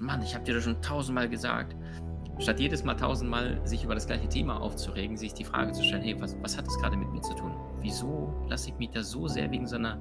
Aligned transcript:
Mann, 0.00 0.22
ich 0.22 0.34
habe 0.34 0.44
dir 0.44 0.54
das 0.54 0.64
schon 0.64 0.80
tausendmal 0.80 1.28
gesagt. 1.28 1.76
Statt 2.38 2.58
jedes 2.58 2.84
Mal 2.84 2.94
tausendmal 2.94 3.60
sich 3.66 3.84
über 3.84 3.94
das 3.94 4.06
gleiche 4.06 4.28
Thema 4.28 4.58
aufzuregen, 4.58 5.18
sich 5.18 5.34
die 5.34 5.44
Frage 5.44 5.72
zu 5.72 5.84
stellen, 5.84 6.02
hey, 6.02 6.18
was, 6.18 6.34
was 6.40 6.56
hat 6.56 6.66
das 6.66 6.78
gerade 6.78 6.96
mit 6.96 7.12
mir 7.12 7.20
zu 7.20 7.34
tun? 7.34 7.52
Wieso 7.82 8.34
lasse 8.48 8.70
ich 8.70 8.78
mich 8.78 8.90
da 8.90 9.02
so 9.02 9.28
sehr 9.28 9.50
wegen 9.50 9.66
so 9.66 9.76
einer 9.76 9.98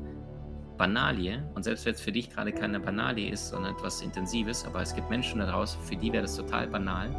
Banalie, 0.78 1.44
und 1.54 1.64
selbst 1.64 1.86
wenn 1.86 1.96
es 1.96 2.00
für 2.00 2.14
dich 2.14 2.30
gerade 2.30 2.54
keine 2.54 2.80
Banalie 2.80 3.30
ist, 3.30 3.50
sondern 3.50 3.76
etwas 3.76 4.02
Intensives, 4.02 4.66
aber 4.66 4.82
es 4.82 4.96
gibt 4.96 5.10
Menschen 5.10 5.40
da 5.40 5.52
draußen, 5.52 5.82
für 5.82 5.98
die 5.98 6.14
wäre 6.14 6.22
das 6.22 6.38
total 6.38 6.68
banal, 6.68 7.10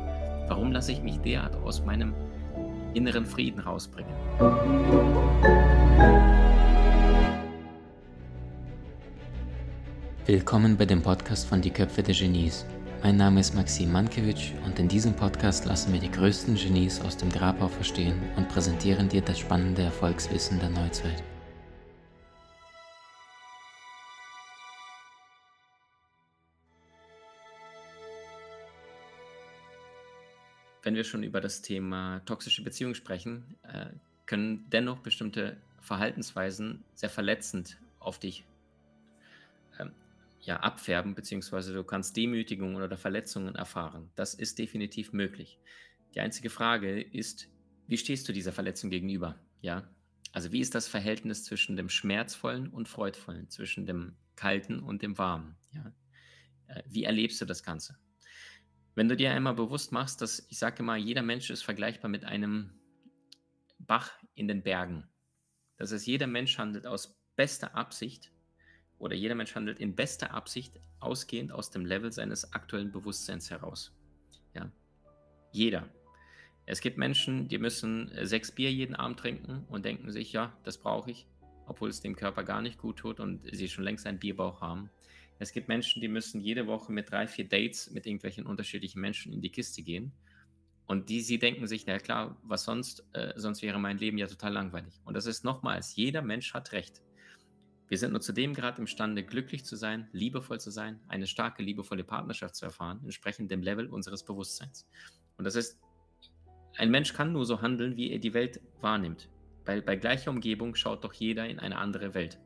warum 0.49 0.73
lasse 0.73 0.93
ich 0.93 1.03
mich 1.03 1.19
derart 1.19 1.57
aus 1.57 1.85
meinem 1.85 2.15
inneren 2.95 3.27
Frieden 3.27 3.61
rausbringen? 3.61 4.15
Willkommen 10.31 10.77
bei 10.77 10.87
dem 10.87 11.03
Podcast 11.03 11.49
von 11.49 11.61
Die 11.61 11.73
Köpfe 11.73 12.05
der 12.05 12.15
Genies. 12.15 12.65
Mein 13.03 13.17
Name 13.17 13.41
ist 13.41 13.53
Maxim 13.53 13.91
Mankewitsch 13.91 14.53
und 14.65 14.79
in 14.79 14.87
diesem 14.87 15.12
Podcast 15.12 15.65
lassen 15.65 15.93
wir 15.93 15.98
die 15.98 16.09
größten 16.09 16.55
Genies 16.55 17.01
aus 17.01 17.16
dem 17.16 17.30
Grabau 17.30 17.66
verstehen 17.66 18.23
und 18.37 18.48
präsentieren 18.48 19.09
dir 19.09 19.23
das 19.23 19.41
spannende 19.41 19.83
Erfolgswissen 19.83 20.61
der 20.61 20.69
Neuzeit. 20.69 21.21
Wenn 30.85 30.95
wir 30.95 31.02
schon 31.02 31.24
über 31.24 31.41
das 31.41 31.60
Thema 31.60 32.21
toxische 32.21 32.62
Beziehungen 32.62 32.95
sprechen, 32.95 33.57
äh, 33.65 33.87
können 34.27 34.65
dennoch 34.71 35.01
bestimmte 35.01 35.57
Verhaltensweisen 35.80 36.85
sehr 36.95 37.10
verletzend 37.10 37.79
auf 37.99 38.21
dich 38.21 38.45
ja, 40.41 40.59
abfärben, 40.61 41.15
beziehungsweise 41.15 41.75
du 41.75 41.85
kannst 41.85 42.17
Demütigungen 42.17 42.83
oder 42.83 42.97
Verletzungen 42.97 43.55
erfahren. 43.55 44.11
Das 44.15 44.35
ist 44.35 44.59
definitiv 44.59 45.13
möglich. 45.13 45.59
Die 46.15 46.21
einzige 46.21 46.51
Frage 46.51 47.01
ist, 47.01 47.49
wie 47.87 47.99
stehst 47.99 48.29
du 48.29 48.32
dieser 48.32 48.52
Verletzung 48.52 48.91
gegenüber? 48.91 49.38
Ja, 49.60 49.88
also 50.32 50.52
wie 50.52 50.60
ist 50.60 50.74
das 50.74 50.88
Verhältnis 50.88 51.45
zwischen 51.45 51.77
dem 51.77 51.88
Schmerzvollen 51.88 52.69
und 52.69 52.88
Freudvollen, 52.88 53.51
zwischen 53.51 53.87
dem 53.87 54.16
Kalten 54.37 54.80
und 54.80 55.02
dem 55.02 55.19
Warmen? 55.19 55.57
Ja, 55.73 55.93
äh, 56.69 56.82
wie 56.87 57.04
erlebst 57.04 57.41
du 57.41 57.45
das 57.45 57.63
Ganze? 57.63 57.99
Wenn 58.95 59.09
du 59.09 59.16
dir 59.16 59.30
einmal 59.30 59.54
bewusst 59.54 59.93
machst, 59.93 60.21
dass 60.21 60.47
ich 60.49 60.59
sage 60.59 60.80
immer, 60.80 60.97
jeder 60.97 61.23
Mensch 61.23 61.51
ist 61.51 61.63
vergleichbar 61.63 62.10
mit 62.10 62.25
einem 62.25 62.80
Bach 63.79 64.12
in 64.34 64.49
den 64.49 64.62
Bergen. 64.62 65.09
Das 65.77 65.93
heißt, 65.93 66.06
jeder 66.06 66.27
Mensch 66.27 66.59
handelt 66.59 66.87
aus 66.87 67.19
bester 67.37 67.75
Absicht 67.75 68.32
oder 69.00 69.16
jeder 69.16 69.34
Mensch 69.34 69.54
handelt 69.54 69.81
in 69.81 69.97
bester 69.97 70.32
Absicht, 70.32 70.78
ausgehend 71.00 71.50
aus 71.50 71.70
dem 71.70 71.84
Level 71.84 72.12
seines 72.12 72.53
aktuellen 72.53 72.93
Bewusstseins 72.93 73.50
heraus. 73.50 73.92
Ja. 74.54 74.70
Jeder. 75.53 75.88
Es 76.66 76.81
gibt 76.81 76.98
Menschen, 76.98 77.48
die 77.48 77.59
müssen 77.59 78.12
äh, 78.12 78.26
sechs 78.26 78.53
Bier 78.53 78.70
jeden 78.70 78.94
Abend 78.94 79.19
trinken 79.19 79.65
und 79.69 79.84
denken 79.84 80.12
sich, 80.12 80.32
ja, 80.32 80.53
das 80.62 80.78
brauche 80.78 81.10
ich, 81.10 81.26
obwohl 81.66 81.88
es 81.88 82.00
dem 82.00 82.15
Körper 82.15 82.44
gar 82.44 82.62
nicht 82.62 82.78
gut 82.78 82.98
tut 82.98 83.19
und 83.19 83.41
sie 83.50 83.69
schon 83.69 83.84
längst 83.84 84.06
einen 84.06 84.19
Bierbauch 84.19 84.60
haben. 84.60 84.91
Es 85.38 85.53
gibt 85.53 85.69
Menschen, 85.69 86.03
die 86.03 86.09
müssen 86.09 86.41
jede 86.41 86.66
Woche 86.66 86.92
mit 86.92 87.10
drei, 87.10 87.26
vier 87.26 87.48
Dates 87.48 87.91
mit 87.91 88.06
irgendwelchen 88.06 88.44
unterschiedlichen 88.44 89.00
Menschen 89.00 89.32
in 89.32 89.41
die 89.41 89.50
Kiste 89.50 89.82
gehen. 89.82 90.12
Und 90.87 91.09
die, 91.09 91.22
sie 91.22 91.38
denken 91.38 91.66
sich, 91.66 91.87
na 91.87 91.98
klar, 91.98 92.37
was 92.42 92.64
sonst, 92.64 93.06
äh, 93.14 93.32
sonst 93.37 93.62
wäre 93.62 93.78
mein 93.78 93.97
Leben 93.97 94.19
ja 94.19 94.26
total 94.26 94.53
langweilig. 94.53 95.00
Und 95.04 95.14
das 95.14 95.25
ist 95.25 95.42
nochmals, 95.42 95.97
jeder 95.97 96.20
Mensch 96.20 96.53
hat 96.53 96.72
Recht. 96.72 97.00
Wir 97.91 97.99
sind 97.99 98.12
nur 98.12 98.21
zu 98.21 98.33
dem 98.33 98.55
Grad 98.55 98.78
imstande, 98.78 99.25
glücklich 99.25 99.65
zu 99.65 99.75
sein, 99.75 100.09
liebevoll 100.12 100.60
zu 100.60 100.71
sein, 100.71 101.00
eine 101.09 101.27
starke, 101.27 101.60
liebevolle 101.65 102.05
Partnerschaft 102.05 102.55
zu 102.55 102.65
erfahren, 102.65 103.00
entsprechend 103.03 103.50
dem 103.50 103.65
Level 103.65 103.88
unseres 103.88 104.25
Bewusstseins. 104.25 104.88
Und 105.37 105.44
das 105.44 105.56
ist, 105.56 105.77
ein 106.77 106.93
Mensch 106.93 107.12
kann 107.12 107.32
nur 107.32 107.44
so 107.44 107.62
handeln, 107.62 107.97
wie 107.97 108.12
er 108.12 108.21
die 108.21 108.32
Welt 108.32 108.60
wahrnimmt. 108.81 109.28
Bei, 109.65 109.81
bei 109.81 109.97
gleicher 109.97 110.31
Umgebung 110.31 110.76
schaut 110.76 111.03
doch 111.03 111.12
jeder 111.12 111.48
in 111.48 111.59
eine 111.59 111.78
andere 111.78 112.14
Welt. 112.14 112.38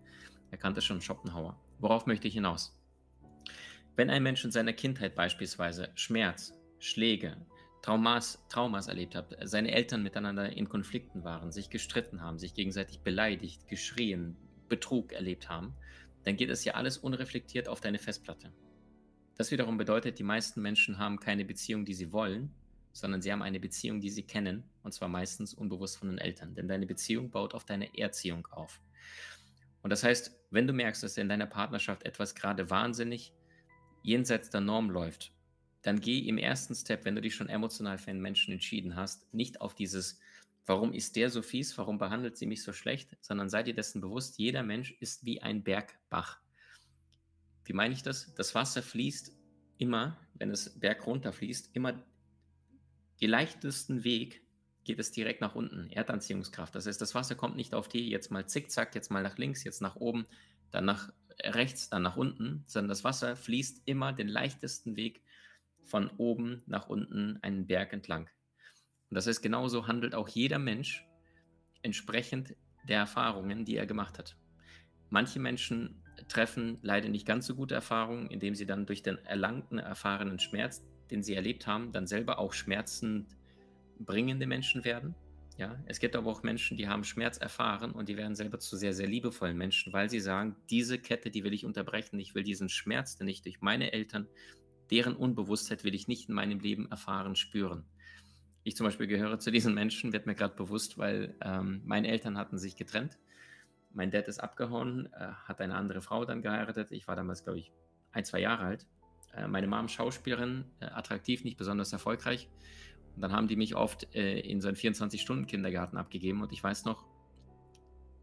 Er 0.50 0.56
kannte 0.56 0.80
schon 0.80 1.02
Schopenhauer. 1.02 1.60
Worauf 1.78 2.06
möchte 2.06 2.26
ich 2.26 2.32
hinaus? 2.32 2.80
Wenn 3.96 4.08
ein 4.08 4.22
Mensch 4.22 4.46
in 4.46 4.50
seiner 4.50 4.72
Kindheit 4.72 5.14
beispielsweise 5.14 5.90
Schmerz, 5.94 6.54
Schläge, 6.78 7.36
Traumas, 7.82 8.42
Traumas 8.48 8.88
erlebt 8.88 9.14
hat, 9.14 9.36
seine 9.42 9.72
Eltern 9.72 10.02
miteinander 10.02 10.56
in 10.56 10.70
Konflikten 10.70 11.22
waren, 11.22 11.52
sich 11.52 11.68
gestritten 11.68 12.22
haben, 12.22 12.38
sich 12.38 12.54
gegenseitig 12.54 13.00
beleidigt, 13.00 13.68
geschrien, 13.68 14.38
Betrug 14.68 15.12
erlebt 15.12 15.48
haben, 15.48 15.74
dann 16.24 16.36
geht 16.36 16.50
es 16.50 16.64
ja 16.64 16.74
alles 16.74 16.98
unreflektiert 16.98 17.68
auf 17.68 17.80
deine 17.80 17.98
Festplatte. 17.98 18.52
Das 19.36 19.50
wiederum 19.50 19.76
bedeutet, 19.76 20.18
die 20.18 20.24
meisten 20.24 20.62
Menschen 20.62 20.98
haben 20.98 21.18
keine 21.18 21.44
Beziehung, 21.44 21.84
die 21.84 21.94
sie 21.94 22.12
wollen, 22.12 22.54
sondern 22.92 23.20
sie 23.20 23.32
haben 23.32 23.42
eine 23.42 23.58
Beziehung, 23.58 24.00
die 24.00 24.10
sie 24.10 24.22
kennen, 24.22 24.62
und 24.82 24.94
zwar 24.94 25.08
meistens 25.08 25.52
unbewusst 25.52 25.98
von 25.98 26.08
den 26.08 26.18
Eltern. 26.18 26.54
Denn 26.54 26.68
deine 26.68 26.86
Beziehung 26.86 27.30
baut 27.30 27.52
auf 27.52 27.64
deine 27.64 27.98
Erziehung 27.98 28.46
auf. 28.52 28.80
Und 29.82 29.90
das 29.90 30.04
heißt, 30.04 30.34
wenn 30.50 30.66
du 30.66 30.72
merkst, 30.72 31.02
dass 31.02 31.16
in 31.16 31.28
deiner 31.28 31.46
Partnerschaft 31.46 32.04
etwas 32.04 32.34
gerade 32.34 32.70
wahnsinnig 32.70 33.34
jenseits 34.02 34.50
der 34.50 34.60
Norm 34.60 34.90
läuft, 34.90 35.32
dann 35.82 36.00
geh 36.00 36.20
im 36.20 36.38
ersten 36.38 36.74
Step, 36.74 37.04
wenn 37.04 37.16
du 37.16 37.20
dich 37.20 37.34
schon 37.34 37.48
emotional 37.48 37.98
für 37.98 38.10
einen 38.10 38.22
Menschen 38.22 38.52
entschieden 38.52 38.96
hast, 38.96 39.34
nicht 39.34 39.60
auf 39.60 39.74
dieses 39.74 40.20
warum 40.66 40.92
ist 40.92 41.16
der 41.16 41.30
so 41.30 41.42
fies, 41.42 41.76
warum 41.78 41.98
behandelt 41.98 42.36
sie 42.36 42.46
mich 42.46 42.62
so 42.62 42.72
schlecht, 42.72 43.16
sondern 43.20 43.48
sei 43.48 43.62
dir 43.62 43.74
dessen 43.74 44.00
bewusst, 44.00 44.38
jeder 44.38 44.62
Mensch 44.62 44.92
ist 45.00 45.24
wie 45.24 45.42
ein 45.42 45.62
Bergbach. 45.62 46.40
Wie 47.64 47.72
meine 47.72 47.94
ich 47.94 48.02
das? 48.02 48.34
Das 48.34 48.54
Wasser 48.54 48.82
fließt 48.82 49.32
immer, 49.78 50.18
wenn 50.34 50.50
es 50.50 50.78
berg 50.78 51.06
runter 51.06 51.32
fließt, 51.32 51.70
immer 51.74 52.04
den 53.20 53.30
leichtesten 53.30 54.04
Weg 54.04 54.42
geht 54.84 54.98
es 54.98 55.12
direkt 55.12 55.40
nach 55.40 55.54
unten, 55.54 55.90
Erdanziehungskraft. 55.90 56.74
Das 56.74 56.86
heißt, 56.86 57.00
das 57.00 57.14
Wasser 57.14 57.34
kommt 57.34 57.56
nicht 57.56 57.74
auf 57.74 57.88
die 57.88 58.10
jetzt 58.10 58.30
mal 58.30 58.46
zickzack, 58.46 58.94
jetzt 58.94 59.10
mal 59.10 59.22
nach 59.22 59.38
links, 59.38 59.64
jetzt 59.64 59.80
nach 59.80 59.96
oben, 59.96 60.26
dann 60.70 60.84
nach 60.84 61.12
rechts, 61.42 61.88
dann 61.88 62.02
nach 62.02 62.16
unten, 62.16 62.64
sondern 62.66 62.90
das 62.90 63.04
Wasser 63.04 63.36
fließt 63.36 63.82
immer 63.86 64.12
den 64.12 64.28
leichtesten 64.28 64.96
Weg 64.96 65.22
von 65.84 66.10
oben 66.16 66.62
nach 66.66 66.88
unten 66.88 67.38
einen 67.42 67.66
Berg 67.66 67.92
entlang. 67.92 68.28
Und 69.10 69.16
das 69.16 69.26
heißt, 69.26 69.42
genauso 69.42 69.86
handelt 69.86 70.14
auch 70.14 70.28
jeder 70.28 70.58
Mensch 70.58 71.06
entsprechend 71.82 72.56
der 72.88 72.98
Erfahrungen, 72.98 73.64
die 73.64 73.76
er 73.76 73.86
gemacht 73.86 74.18
hat. 74.18 74.36
Manche 75.10 75.38
Menschen 75.38 76.02
treffen 76.28 76.78
leider 76.82 77.08
nicht 77.08 77.26
ganz 77.26 77.46
so 77.46 77.54
gute 77.54 77.74
Erfahrungen, 77.74 78.28
indem 78.30 78.54
sie 78.54 78.66
dann 78.66 78.86
durch 78.86 79.02
den 79.02 79.18
erlangten, 79.18 79.78
erfahrenen 79.78 80.38
Schmerz, 80.38 80.84
den 81.10 81.22
sie 81.22 81.34
erlebt 81.34 81.66
haben, 81.66 81.92
dann 81.92 82.06
selber 82.06 82.38
auch 82.38 82.52
schmerzend 82.52 83.36
bringende 83.98 84.46
Menschen 84.46 84.84
werden. 84.84 85.14
Ja, 85.56 85.78
es 85.86 86.00
gibt 86.00 86.16
aber 86.16 86.30
auch 86.30 86.42
Menschen, 86.42 86.76
die 86.76 86.88
haben 86.88 87.04
Schmerz 87.04 87.38
erfahren 87.38 87.92
und 87.92 88.08
die 88.08 88.16
werden 88.16 88.34
selber 88.34 88.58
zu 88.58 88.76
sehr, 88.76 88.92
sehr 88.92 89.06
liebevollen 89.06 89.56
Menschen, 89.56 89.92
weil 89.92 90.10
sie 90.10 90.18
sagen, 90.18 90.56
diese 90.68 90.98
Kette, 90.98 91.30
die 91.30 91.44
will 91.44 91.52
ich 91.52 91.64
unterbrechen. 91.64 92.18
Ich 92.18 92.34
will 92.34 92.42
diesen 92.42 92.68
Schmerz, 92.68 93.16
den 93.16 93.28
ich 93.28 93.42
durch 93.42 93.60
meine 93.60 93.92
Eltern, 93.92 94.26
deren 94.90 95.14
Unbewusstheit 95.14 95.84
will 95.84 95.94
ich 95.94 96.08
nicht 96.08 96.28
in 96.28 96.34
meinem 96.34 96.58
Leben 96.58 96.90
erfahren, 96.90 97.36
spüren. 97.36 97.84
Ich 98.64 98.76
zum 98.76 98.86
Beispiel 98.86 99.06
gehöre 99.06 99.38
zu 99.38 99.50
diesen 99.50 99.74
Menschen, 99.74 100.14
wird 100.14 100.24
mir 100.24 100.34
gerade 100.34 100.56
bewusst, 100.56 100.96
weil 100.96 101.36
ähm, 101.42 101.82
meine 101.84 102.08
Eltern 102.08 102.38
hatten 102.38 102.58
sich 102.58 102.76
getrennt. 102.76 103.18
Mein 103.92 104.10
Dad 104.10 104.26
ist 104.26 104.40
abgehauen, 104.40 105.12
äh, 105.12 105.32
hat 105.44 105.60
eine 105.60 105.74
andere 105.74 106.00
Frau 106.00 106.24
dann 106.24 106.40
geheiratet. 106.40 106.88
Ich 106.90 107.06
war 107.06 107.14
damals, 107.14 107.44
glaube 107.44 107.58
ich, 107.58 107.72
ein, 108.12 108.24
zwei 108.24 108.40
Jahre 108.40 108.64
alt. 108.64 108.86
Äh, 109.36 109.48
meine 109.48 109.66
Mom 109.66 109.88
Schauspielerin, 109.88 110.64
äh, 110.80 110.86
attraktiv, 110.86 111.44
nicht 111.44 111.58
besonders 111.58 111.92
erfolgreich. 111.92 112.48
Und 113.14 113.20
dann 113.20 113.32
haben 113.32 113.48
die 113.48 113.56
mich 113.56 113.76
oft 113.76 114.14
äh, 114.14 114.40
in 114.40 114.62
so 114.62 114.68
einen 114.68 114.78
24-Stunden-Kindergarten 114.78 115.98
abgegeben. 115.98 116.40
Und 116.40 116.50
ich 116.52 116.64
weiß 116.64 116.86
noch, 116.86 117.04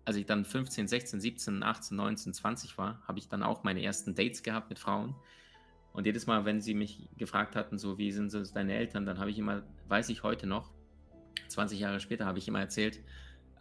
als 0.06 0.16
ich 0.18 0.26
dann 0.26 0.44
15, 0.44 0.88
16, 0.88 1.22
17, 1.22 1.64
18, 1.64 1.96
19, 1.96 2.34
20 2.34 2.78
war, 2.80 3.02
habe 3.08 3.20
ich 3.20 3.30
dann 3.30 3.44
auch 3.44 3.64
meine 3.64 3.84
ersten 3.84 4.16
Dates 4.16 4.42
gehabt 4.42 4.70
mit 4.70 4.80
Frauen. 4.80 5.16
Und 5.94 6.06
jedes 6.06 6.26
Mal, 6.26 6.46
wenn 6.46 6.62
sie 6.62 6.74
mich 6.74 7.10
gefragt 7.18 7.56
hatten, 7.56 7.78
so 7.78 7.98
wie 7.98 8.12
sind 8.12 8.34
es 8.34 8.54
deine 8.54 8.76
Eltern, 8.76 9.06
dann 9.06 9.20
habe 9.20 9.30
ich 9.30 9.38
immer, 9.38 9.64
weiß 9.88 10.10
ich 10.10 10.24
heute 10.24 10.48
noch, 10.48 10.72
20 11.50 11.80
Jahre 11.80 12.00
später 12.00 12.26
habe 12.26 12.40
ich 12.40 12.48
immer 12.48 12.60
erzählt, 12.60 13.00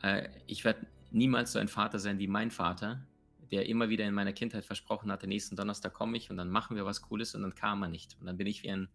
äh, 0.02 0.28
ich 0.46 0.64
werde 0.64 0.86
niemals 1.10 1.52
so 1.52 1.58
ein 1.58 1.68
Vater 1.68 1.98
sein 1.98 2.18
wie 2.18 2.28
mein 2.28 2.50
Vater, 2.50 3.04
der 3.50 3.68
immer 3.68 3.88
wieder 3.88 4.06
in 4.06 4.14
meiner 4.14 4.32
Kindheit 4.32 4.64
versprochen 4.64 5.10
hatte, 5.10 5.26
nächsten 5.26 5.56
Donnerstag 5.56 5.92
komme 5.92 6.16
ich 6.16 6.30
und 6.30 6.36
dann 6.36 6.50
machen 6.50 6.76
wir 6.76 6.86
was 6.86 7.02
Cooles 7.02 7.34
und 7.34 7.42
dann 7.42 7.54
kam 7.54 7.82
er 7.82 7.88
nicht. 7.88 8.16
Und 8.20 8.26
dann 8.26 8.36
bin 8.36 8.46
ich 8.46 8.62
wie 8.62 8.70
ein, 8.70 8.88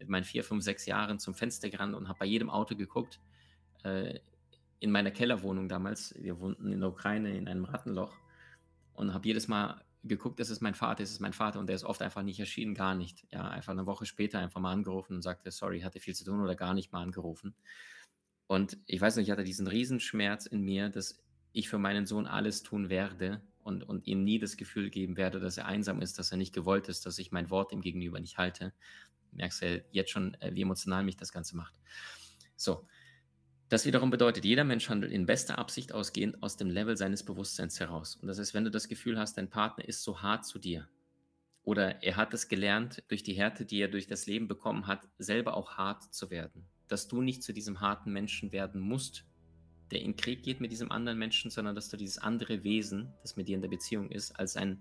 mit 0.00 0.08
meinen 0.08 0.24
vier, 0.24 0.42
fünf, 0.42 0.64
sechs 0.64 0.86
Jahren 0.86 1.20
zum 1.20 1.34
Fenster 1.34 1.70
gerannt 1.70 1.94
und 1.94 2.08
habe 2.08 2.18
bei 2.18 2.26
jedem 2.26 2.50
Auto 2.50 2.74
geguckt. 2.74 3.20
Äh, 3.84 4.18
in 4.80 4.90
meiner 4.90 5.10
Kellerwohnung 5.10 5.68
damals, 5.68 6.14
wir 6.18 6.40
wohnten 6.40 6.72
in 6.72 6.80
der 6.80 6.88
Ukraine 6.88 7.36
in 7.36 7.46
einem 7.46 7.66
Rattenloch 7.66 8.14
und 8.94 9.14
habe 9.14 9.28
jedes 9.28 9.46
Mal 9.46 9.84
geguckt, 10.04 10.40
ist 10.40 10.60
mein 10.62 10.74
Vater, 10.74 11.02
ist 11.02 11.20
mein 11.20 11.32
Vater 11.32 11.60
und 11.60 11.66
der 11.66 11.76
ist 11.76 11.84
oft 11.84 12.02
einfach 12.02 12.22
nicht 12.22 12.40
erschienen, 12.40 12.74
gar 12.74 12.94
nicht. 12.94 13.26
Ja, 13.30 13.48
einfach 13.48 13.72
eine 13.72 13.86
Woche 13.86 14.06
später 14.06 14.38
einfach 14.38 14.60
mal 14.60 14.72
angerufen 14.72 15.16
und 15.16 15.22
sagte, 15.22 15.50
sorry, 15.50 15.80
hatte 15.80 16.00
viel 16.00 16.14
zu 16.14 16.24
tun 16.24 16.40
oder 16.40 16.54
gar 16.54 16.74
nicht 16.74 16.92
mal 16.92 17.02
angerufen. 17.02 17.54
Und 18.46 18.78
ich 18.86 19.00
weiß 19.00 19.16
nicht, 19.16 19.28
ich 19.28 19.30
hatte 19.32 19.44
diesen 19.44 19.66
Riesenschmerz 19.66 20.46
in 20.46 20.62
mir, 20.62 20.88
dass 20.88 21.22
ich 21.52 21.68
für 21.68 21.78
meinen 21.78 22.06
Sohn 22.06 22.26
alles 22.26 22.62
tun 22.62 22.88
werde. 22.88 23.34
Und 23.34 23.50
und, 23.62 23.82
und 23.82 24.06
ihm 24.06 24.24
nie 24.24 24.38
das 24.38 24.56
Gefühl 24.56 24.90
geben 24.90 25.16
werde, 25.16 25.40
dass 25.40 25.56
er 25.56 25.66
einsam 25.66 26.00
ist, 26.00 26.18
dass 26.18 26.32
er 26.32 26.38
nicht 26.38 26.54
gewollt 26.54 26.88
ist, 26.88 27.06
dass 27.06 27.18
ich 27.18 27.32
mein 27.32 27.50
Wort 27.50 27.72
ihm 27.72 27.80
gegenüber 27.80 28.20
nicht 28.20 28.38
halte. 28.38 28.72
Merkst 29.32 29.62
du 29.62 29.74
ja 29.76 29.82
jetzt 29.92 30.10
schon, 30.10 30.34
äh, 30.40 30.54
wie 30.54 30.62
emotional 30.62 31.04
mich 31.04 31.16
das 31.16 31.32
Ganze 31.32 31.56
macht. 31.56 31.78
So, 32.56 32.86
das 33.70 33.86
wiederum 33.86 34.10
bedeutet, 34.10 34.44
jeder 34.44 34.64
Mensch 34.64 34.88
handelt 34.88 35.12
in 35.12 35.26
bester 35.26 35.58
Absicht 35.58 35.94
ausgehend 35.94 36.42
aus 36.42 36.56
dem 36.56 36.70
Level 36.70 36.96
seines 36.96 37.22
Bewusstseins 37.22 37.78
heraus. 37.78 38.16
Und 38.16 38.26
das 38.26 38.40
heißt, 38.40 38.52
wenn 38.52 38.64
du 38.64 38.70
das 38.70 38.88
Gefühl 38.88 39.16
hast, 39.16 39.38
dein 39.38 39.48
Partner 39.48 39.86
ist 39.86 40.02
so 40.02 40.20
hart 40.22 40.44
zu 40.44 40.58
dir 40.58 40.88
oder 41.62 42.02
er 42.02 42.16
hat 42.16 42.34
es 42.34 42.48
gelernt, 42.48 43.04
durch 43.06 43.22
die 43.22 43.34
Härte, 43.34 43.64
die 43.64 43.80
er 43.80 43.86
durch 43.86 44.08
das 44.08 44.26
Leben 44.26 44.48
bekommen 44.48 44.88
hat, 44.88 45.08
selber 45.18 45.56
auch 45.56 45.78
hart 45.78 46.12
zu 46.12 46.30
werden, 46.30 46.66
dass 46.88 47.06
du 47.06 47.22
nicht 47.22 47.44
zu 47.44 47.52
diesem 47.52 47.80
harten 47.80 48.12
Menschen 48.12 48.50
werden 48.50 48.80
musst, 48.80 49.24
der 49.92 50.00
in 50.00 50.16
Krieg 50.16 50.42
geht 50.42 50.60
mit 50.60 50.72
diesem 50.72 50.90
anderen 50.90 51.18
Menschen, 51.18 51.50
sondern 51.50 51.76
dass 51.76 51.88
du 51.88 51.96
dieses 51.96 52.18
andere 52.18 52.64
Wesen, 52.64 53.14
das 53.22 53.36
mit 53.36 53.46
dir 53.46 53.54
in 53.54 53.62
der 53.62 53.68
Beziehung 53.68 54.10
ist, 54.10 54.32
als 54.32 54.56
ein 54.56 54.80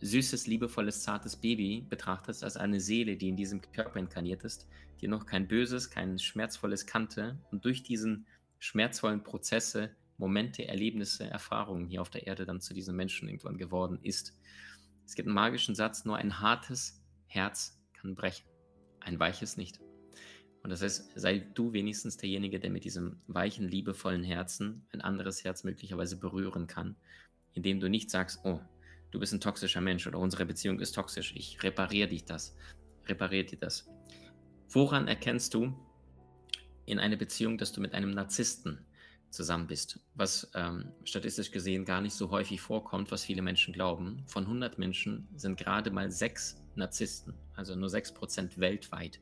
süßes, 0.00 0.46
liebevolles, 0.46 1.02
zartes 1.02 1.36
Baby 1.36 1.84
betrachtest, 1.88 2.44
als 2.44 2.56
eine 2.56 2.80
Seele, 2.80 3.16
die 3.16 3.28
in 3.28 3.36
diesem 3.36 3.60
Körper 3.72 3.98
inkarniert 3.98 4.44
ist, 4.44 4.68
die 5.00 5.08
noch 5.08 5.26
kein 5.26 5.48
Böses, 5.48 5.90
kein 5.90 6.18
Schmerzvolles 6.18 6.86
kannte 6.86 7.38
und 7.50 7.64
durch 7.64 7.82
diesen 7.82 8.26
schmerzvollen 8.58 9.22
Prozesse, 9.22 9.90
Momente, 10.16 10.66
Erlebnisse, 10.66 11.24
Erfahrungen 11.24 11.86
hier 11.86 12.02
auf 12.02 12.10
der 12.10 12.26
Erde 12.26 12.44
dann 12.44 12.60
zu 12.60 12.74
diesem 12.74 12.96
Menschen 12.96 13.28
irgendwann 13.28 13.56
geworden 13.56 13.98
ist. 14.02 14.36
Es 15.06 15.14
gibt 15.14 15.28
einen 15.28 15.34
magischen 15.34 15.74
Satz, 15.74 16.04
nur 16.04 16.16
ein 16.16 16.40
hartes 16.40 17.00
Herz 17.26 17.80
kann 17.92 18.14
brechen, 18.14 18.46
ein 19.00 19.18
weiches 19.18 19.56
nicht. 19.56 19.80
Und 20.62 20.70
das 20.70 20.82
heißt, 20.82 21.12
sei 21.14 21.38
du 21.38 21.72
wenigstens 21.72 22.16
derjenige, 22.16 22.58
der 22.58 22.70
mit 22.70 22.84
diesem 22.84 23.20
weichen, 23.28 23.68
liebevollen 23.68 24.24
Herzen 24.24 24.86
ein 24.92 25.00
anderes 25.00 25.44
Herz 25.44 25.62
möglicherweise 25.62 26.18
berühren 26.18 26.66
kann, 26.66 26.96
indem 27.54 27.78
du 27.80 27.88
nicht 27.88 28.10
sagst, 28.10 28.40
oh, 28.44 28.60
du 29.10 29.18
bist 29.18 29.32
ein 29.32 29.40
toxischer 29.40 29.80
Mensch 29.80 30.06
oder 30.06 30.18
unsere 30.18 30.46
Beziehung 30.46 30.80
ist 30.80 30.94
toxisch, 30.94 31.34
ich 31.36 31.62
repariere 31.62 32.08
dich 32.08 32.24
das, 32.24 32.54
repariere 33.06 33.44
dir 33.44 33.58
das. 33.58 33.88
Woran 34.70 35.08
erkennst 35.08 35.54
du 35.54 35.74
in 36.84 36.98
einer 36.98 37.16
Beziehung, 37.16 37.58
dass 37.58 37.72
du 37.72 37.80
mit 37.80 37.94
einem 37.94 38.10
Narzissten 38.10 38.84
zusammen 39.30 39.66
bist? 39.66 40.00
Was 40.14 40.50
ähm, 40.54 40.92
statistisch 41.04 41.50
gesehen 41.50 41.84
gar 41.84 42.00
nicht 42.00 42.14
so 42.14 42.30
häufig 42.30 42.60
vorkommt, 42.60 43.10
was 43.10 43.24
viele 43.24 43.42
Menschen 43.42 43.72
glauben. 43.72 44.22
Von 44.26 44.44
100 44.44 44.78
Menschen 44.78 45.28
sind 45.34 45.56
gerade 45.56 45.90
mal 45.90 46.10
sechs 46.10 46.62
Narzissten, 46.74 47.34
also 47.54 47.74
nur 47.74 47.88
6% 47.88 48.58
weltweit. 48.58 49.20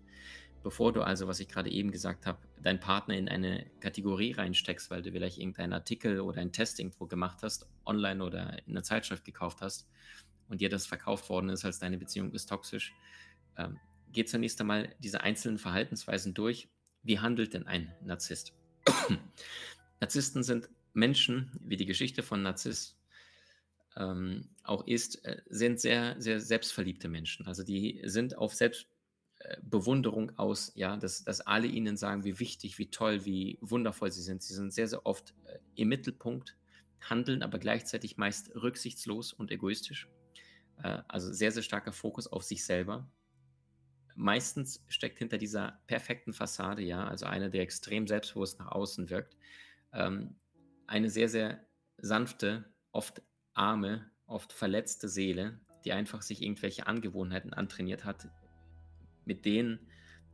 Bevor 0.62 0.93
du 0.93 1.03
also, 1.03 1.29
was 1.29 1.41
ich 1.41 1.49
gerade 1.49 1.70
eben 1.70 1.93
gesagt 1.93 2.26
habe, 2.26 2.38
deinen 2.61 2.81
Partner 2.81 3.17
in 3.17 3.29
eine 3.29 3.67
Kategorie 3.81 4.32
reinsteckst, 4.32 4.91
weil 4.91 5.03
du 5.03 5.12
vielleicht 5.12 5.38
irgendeinen 5.38 5.73
Artikel 5.73 6.20
oder 6.20 6.41
ein 6.41 6.53
Test 6.53 6.81
irgendwo 6.81 7.06
gemacht 7.06 7.38
hast, 7.43 7.69
online 7.85 8.23
oder 8.25 8.58
in 8.67 8.73
einer 8.73 8.82
Zeitschrift 8.82 9.25
gekauft 9.25 9.61
hast 9.61 9.88
und 10.49 10.61
dir 10.61 10.69
das 10.69 10.87
verkauft 10.87 11.29
worden 11.29 11.50
ist, 11.50 11.64
als 11.64 11.79
deine 11.79 11.99
Beziehung 11.99 12.32
ist 12.32 12.47
toxisch, 12.47 12.93
ähm, 13.56 13.79
geh 14.12 14.25
zunächst 14.25 14.61
einmal 14.61 14.94
diese 14.99 15.20
einzelnen 15.20 15.58
Verhaltensweisen 15.58 16.35
durch. 16.35 16.69
Wie 17.03 17.19
handelt 17.19 17.55
denn 17.55 17.67
ein 17.67 17.94
Narzisst? 18.03 18.53
Narzissten 20.00 20.43
sind 20.43 20.69
Menschen, 20.93 21.53
wie 21.61 21.76
die 21.76 21.87
Geschichte 21.87 22.23
von 22.23 22.43
Narziss 22.43 22.99
ähm, 23.97 24.49
auch 24.62 24.87
ist, 24.87 25.25
äh, 25.25 25.43
sind 25.49 25.81
sehr, 25.81 26.20
sehr 26.20 26.41
selbstverliebte 26.41 27.08
Menschen. 27.08 27.47
Also 27.47 27.62
die 27.62 28.00
sind 28.05 28.37
auf 28.37 28.55
Selbstbewunderung 28.55 28.95
äh, 29.38 30.31
aus, 30.37 30.73
ja, 30.75 30.97
dass, 30.97 31.25
dass 31.25 31.41
alle 31.41 31.67
ihnen 31.67 31.97
sagen, 31.97 32.25
wie 32.25 32.38
wichtig, 32.38 32.79
wie 32.79 32.91
toll, 32.91 33.25
wie 33.25 33.59
wundervoll 33.61 34.11
sie 34.11 34.23
sind. 34.23 34.43
Sie 34.43 34.55
sind 34.55 34.73
sehr, 34.73 34.88
sehr 34.88 35.06
oft 35.06 35.35
äh, 35.44 35.59
im 35.75 35.88
Mittelpunkt, 35.88 36.56
handeln 37.00 37.43
aber 37.43 37.59
gleichzeitig 37.59 38.17
meist 38.17 38.55
rücksichtslos 38.55 39.33
und 39.33 39.50
egoistisch. 39.50 40.09
Äh, 40.83 41.03
also 41.09 41.33
sehr, 41.33 41.53
sehr 41.53 41.62
starker 41.62 41.93
Fokus 41.93 42.27
auf 42.27 42.43
sich 42.43 42.65
selber 42.65 43.11
meistens 44.17 44.83
steckt 44.88 45.19
hinter 45.19 45.39
dieser 45.39 45.81
perfekten 45.87 46.32
Fassade, 46.32 46.82
ja, 46.82 47.06
also 47.06 47.27
einer, 47.27 47.50
der 47.50 47.62
extrem 47.62 48.06
selbstbewusst 48.06 48.59
nach 48.59 48.73
außen 48.73 49.11
wirkt, 49.11 49.37
ähm, 49.93 50.37
eine 50.87 51.11
sehr, 51.11 51.29
sehr 51.29 51.65
sanfte, 51.99 52.65
oft 52.93 53.23
arme, 53.53 54.11
oft 54.27 54.53
verletzte 54.53 55.09
Seele, 55.09 55.61
die 55.85 55.93
einfach 55.93 56.23
sich 56.23 56.43
irgendwelche 56.43 56.87
Angewohnheiten 56.87 57.53
antrainiert 57.53 58.05
hat, 58.05 58.29
mit 59.26 59.44
denen 59.44 59.78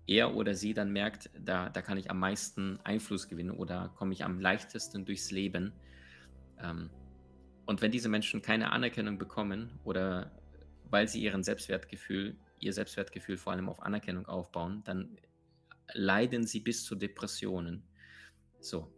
er 0.06 0.34
oder 0.34 0.54
sie 0.54 0.74
dann 0.74 0.92
merkt, 0.92 1.30
da, 1.38 1.68
da 1.68 1.82
kann 1.82 1.98
ich 1.98 2.10
am 2.10 2.18
meisten 2.18 2.78
Einfluss 2.84 3.28
gewinnen 3.28 3.50
oder 3.50 3.92
komme 3.96 4.12
ich 4.12 4.24
am 4.24 4.40
leichtesten 4.40 5.04
durchs 5.04 5.30
Leben. 5.30 5.72
Ähm, 6.60 6.90
und 7.66 7.82
wenn 7.82 7.90
diese 7.90 8.08
Menschen 8.08 8.42
keine 8.42 8.72
Anerkennung 8.72 9.18
bekommen 9.18 9.78
oder 9.84 10.32
weil 10.90 11.08
sie 11.08 11.22
ihren 11.22 11.42
Selbstwertgefühl 11.42 12.36
ihr 12.62 12.72
Selbstwertgefühl 12.72 13.36
vor 13.36 13.52
allem 13.52 13.68
auf 13.68 13.82
Anerkennung 13.82 14.26
aufbauen, 14.26 14.82
dann 14.84 15.18
leiden 15.92 16.46
sie 16.46 16.60
bis 16.60 16.84
zu 16.84 16.94
Depressionen. 16.94 17.82
So. 18.60 18.92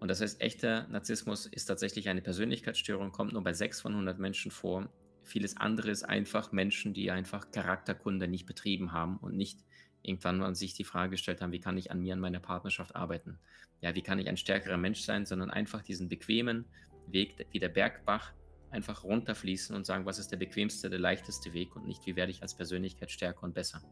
Und 0.00 0.08
das 0.08 0.20
heißt, 0.20 0.40
echter 0.40 0.86
Narzissmus 0.88 1.46
ist 1.46 1.66
tatsächlich 1.66 2.08
eine 2.08 2.20
Persönlichkeitsstörung, 2.20 3.12
kommt 3.12 3.32
nur 3.32 3.42
bei 3.42 3.52
6 3.52 3.80
von 3.80 3.92
100 3.92 4.18
Menschen 4.18 4.50
vor. 4.50 4.90
Vieles 5.24 5.56
andere 5.56 5.90
ist 5.90 6.04
einfach 6.04 6.52
Menschen, 6.52 6.94
die 6.94 7.10
einfach 7.10 7.50
Charakterkunde 7.50 8.28
nicht 8.28 8.46
betrieben 8.46 8.92
haben 8.92 9.16
und 9.16 9.36
nicht 9.36 9.64
irgendwann 10.02 10.38
mal 10.38 10.54
sich 10.54 10.74
die 10.74 10.84
Frage 10.84 11.12
gestellt 11.12 11.40
haben, 11.40 11.52
wie 11.52 11.60
kann 11.60 11.78
ich 11.78 11.90
an 11.90 12.00
mir, 12.00 12.12
an 12.12 12.20
meiner 12.20 12.40
Partnerschaft 12.40 12.94
arbeiten? 12.94 13.38
Ja, 13.80 13.94
wie 13.94 14.02
kann 14.02 14.18
ich 14.18 14.28
ein 14.28 14.36
stärkerer 14.36 14.76
Mensch 14.76 15.00
sein, 15.00 15.26
sondern 15.26 15.50
einfach 15.50 15.82
diesen 15.82 16.08
bequemen 16.08 16.66
Weg 17.06 17.46
wie 17.50 17.58
der 17.58 17.68
Bergbach 17.68 18.32
einfach 18.70 19.04
runterfließen 19.04 19.74
und 19.74 19.86
sagen, 19.86 20.04
was 20.04 20.18
ist 20.18 20.30
der 20.30 20.36
bequemste, 20.36 20.90
der 20.90 20.98
leichteste 20.98 21.52
Weg 21.52 21.74
und 21.76 21.86
nicht, 21.86 22.04
wie 22.06 22.16
werde 22.16 22.32
ich 22.32 22.42
als 22.42 22.54
Persönlichkeit 22.54 23.10
stärker 23.10 23.44
und 23.44 23.54
besser. 23.54 23.82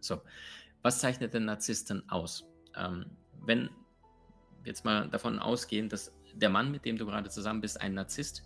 So, 0.00 0.22
was 0.82 1.00
zeichnet 1.00 1.34
den 1.34 1.44
Narzissten 1.44 2.08
aus? 2.08 2.46
Ähm, 2.76 3.06
wenn 3.44 3.70
jetzt 4.64 4.84
mal 4.84 5.08
davon 5.08 5.38
ausgehen, 5.38 5.88
dass 5.88 6.14
der 6.34 6.50
Mann, 6.50 6.70
mit 6.70 6.84
dem 6.84 6.96
du 6.96 7.06
gerade 7.06 7.30
zusammen 7.30 7.60
bist, 7.60 7.80
ein 7.80 7.94
Narzisst, 7.94 8.42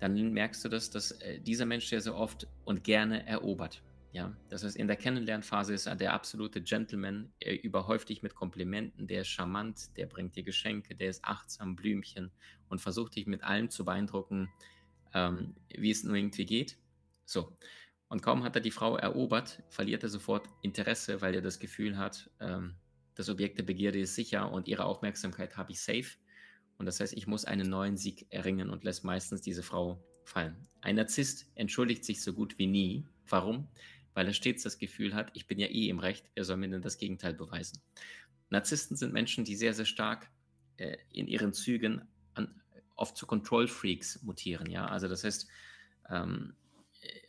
dann 0.00 0.32
merkst 0.32 0.64
du 0.64 0.68
das, 0.68 0.90
dass 0.90 1.12
äh, 1.12 1.40
dieser 1.40 1.66
Mensch 1.66 1.86
sehr, 1.86 2.00
sehr 2.00 2.14
oft 2.14 2.46
und 2.64 2.84
gerne 2.84 3.26
erobert. 3.26 3.82
Ja, 4.12 4.32
das 4.48 4.62
heißt, 4.62 4.76
in 4.76 4.86
der 4.86 4.96
Kennenlernphase 4.96 5.74
ist 5.74 5.86
er 5.86 5.96
der 5.96 6.12
absolute 6.12 6.62
Gentleman. 6.62 7.32
Er 7.40 7.64
überhäuft 7.64 8.08
dich 8.08 8.22
mit 8.22 8.36
Komplimenten, 8.36 9.08
der 9.08 9.22
ist 9.22 9.28
charmant, 9.28 9.96
der 9.96 10.06
bringt 10.06 10.36
dir 10.36 10.44
Geschenke, 10.44 10.94
der 10.94 11.10
ist 11.10 11.24
achtsam, 11.24 11.74
Blümchen 11.74 12.30
und 12.68 12.80
versucht 12.80 13.16
dich 13.16 13.26
mit 13.26 13.42
allem 13.42 13.70
zu 13.70 13.84
beeindrucken, 13.84 14.50
ähm, 15.14 15.56
wie 15.68 15.90
es 15.90 16.04
nur 16.04 16.14
irgendwie 16.14 16.46
geht. 16.46 16.78
So. 17.24 17.56
Und 18.06 18.22
kaum 18.22 18.44
hat 18.44 18.54
er 18.54 18.62
die 18.62 18.70
Frau 18.70 18.96
erobert, 18.96 19.64
verliert 19.68 20.04
er 20.04 20.08
sofort 20.08 20.48
Interesse, 20.62 21.20
weil 21.20 21.34
er 21.34 21.42
das 21.42 21.58
Gefühl 21.58 21.98
hat, 21.98 22.30
ähm, 22.38 22.76
das 23.16 23.28
Objekt 23.28 23.58
der 23.58 23.64
Begierde 23.64 23.98
ist 23.98 24.14
sicher 24.14 24.52
und 24.52 24.68
ihre 24.68 24.84
Aufmerksamkeit 24.84 25.56
habe 25.56 25.72
ich 25.72 25.80
safe. 25.80 26.16
Und 26.84 26.88
das 26.88 27.00
heißt, 27.00 27.14
ich 27.14 27.26
muss 27.26 27.46
einen 27.46 27.70
neuen 27.70 27.96
Sieg 27.96 28.26
erringen 28.28 28.68
und 28.68 28.84
lässt 28.84 29.04
meistens 29.04 29.40
diese 29.40 29.62
Frau 29.62 30.04
fallen. 30.22 30.68
Ein 30.82 30.96
Narzisst 30.96 31.46
entschuldigt 31.54 32.04
sich 32.04 32.22
so 32.22 32.34
gut 32.34 32.58
wie 32.58 32.66
nie. 32.66 33.06
Warum? 33.26 33.68
Weil 34.12 34.26
er 34.26 34.34
stets 34.34 34.64
das 34.64 34.78
Gefühl 34.78 35.14
hat, 35.14 35.30
ich 35.32 35.46
bin 35.46 35.58
ja 35.58 35.66
eh 35.68 35.88
im 35.88 35.98
Recht, 35.98 36.28
er 36.34 36.44
soll 36.44 36.58
mir 36.58 36.68
denn 36.68 36.82
das 36.82 36.98
Gegenteil 36.98 37.32
beweisen. 37.32 37.80
Narzissten 38.50 38.98
sind 38.98 39.14
Menschen, 39.14 39.46
die 39.46 39.56
sehr, 39.56 39.72
sehr 39.72 39.86
stark 39.86 40.30
äh, 40.76 40.98
in 41.10 41.26
ihren 41.26 41.54
Zügen 41.54 42.02
an, 42.34 42.60
oft 42.96 43.16
zu 43.16 43.24
Control 43.24 43.66
Freaks 43.66 44.22
mutieren. 44.22 44.68
Ja, 44.68 44.84
also 44.84 45.08
das 45.08 45.24
heißt, 45.24 45.48
ähm, 46.10 46.54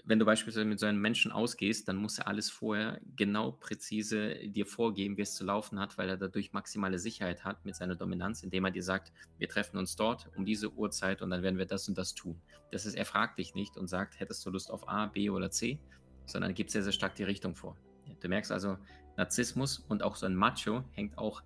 wenn 0.07 0.19
du 0.19 0.25
beispielsweise 0.25 0.65
mit 0.65 0.79
so 0.79 0.85
einem 0.85 1.01
Menschen 1.01 1.31
ausgehst, 1.31 1.88
dann 1.88 1.95
muss 1.95 2.19
er 2.19 2.27
alles 2.27 2.51
vorher 2.51 3.01
genau 3.15 3.51
präzise 3.51 4.35
dir 4.47 4.67
vorgeben, 4.67 5.17
wie 5.17 5.24
es 5.24 5.33
zu 5.33 5.43
laufen 5.43 5.79
hat, 5.79 5.97
weil 5.97 6.09
er 6.09 6.17
dadurch 6.17 6.53
maximale 6.53 7.00
Sicherheit 7.00 7.43
hat 7.43 7.65
mit 7.65 7.75
seiner 7.75 7.95
Dominanz, 7.95 8.43
indem 8.43 8.65
er 8.65 8.71
dir 8.71 8.83
sagt, 8.83 9.12
wir 9.39 9.50
treffen 9.50 9.77
uns 9.77 9.95
dort 9.95 10.29
um 10.35 10.45
diese 10.45 10.71
Uhrzeit 10.71 11.24
und 11.24 11.31
dann 11.31 11.41
werden 11.41 11.57
wir 11.57 11.65
das 11.65 11.88
und 11.89 11.97
das 11.97 12.13
tun. 12.13 12.39
Das 12.71 12.85
ist, 12.85 12.95
er 12.95 13.05
fragt 13.05 13.39
dich 13.39 13.55
nicht 13.55 13.77
und 13.77 13.88
sagt, 13.88 14.19
hättest 14.19 14.45
du 14.45 14.51
Lust 14.51 14.69
auf 14.69 14.88
A, 14.88 15.07
B 15.07 15.31
oder 15.31 15.50
C, 15.50 15.79
sondern 16.27 16.53
gibt 16.53 16.69
sehr, 16.69 16.83
sehr 16.83 16.93
stark 16.93 17.15
die 17.15 17.24
Richtung 17.24 17.55
vor. 17.55 17.75
Du 18.19 18.27
merkst 18.27 18.51
also, 18.51 18.77
Narzissmus 19.17 19.79
und 19.79 20.03
auch 20.03 20.15
so 20.15 20.27
ein 20.27 20.35
Macho 20.35 20.83
hängt 20.91 21.17
auch 21.17 21.41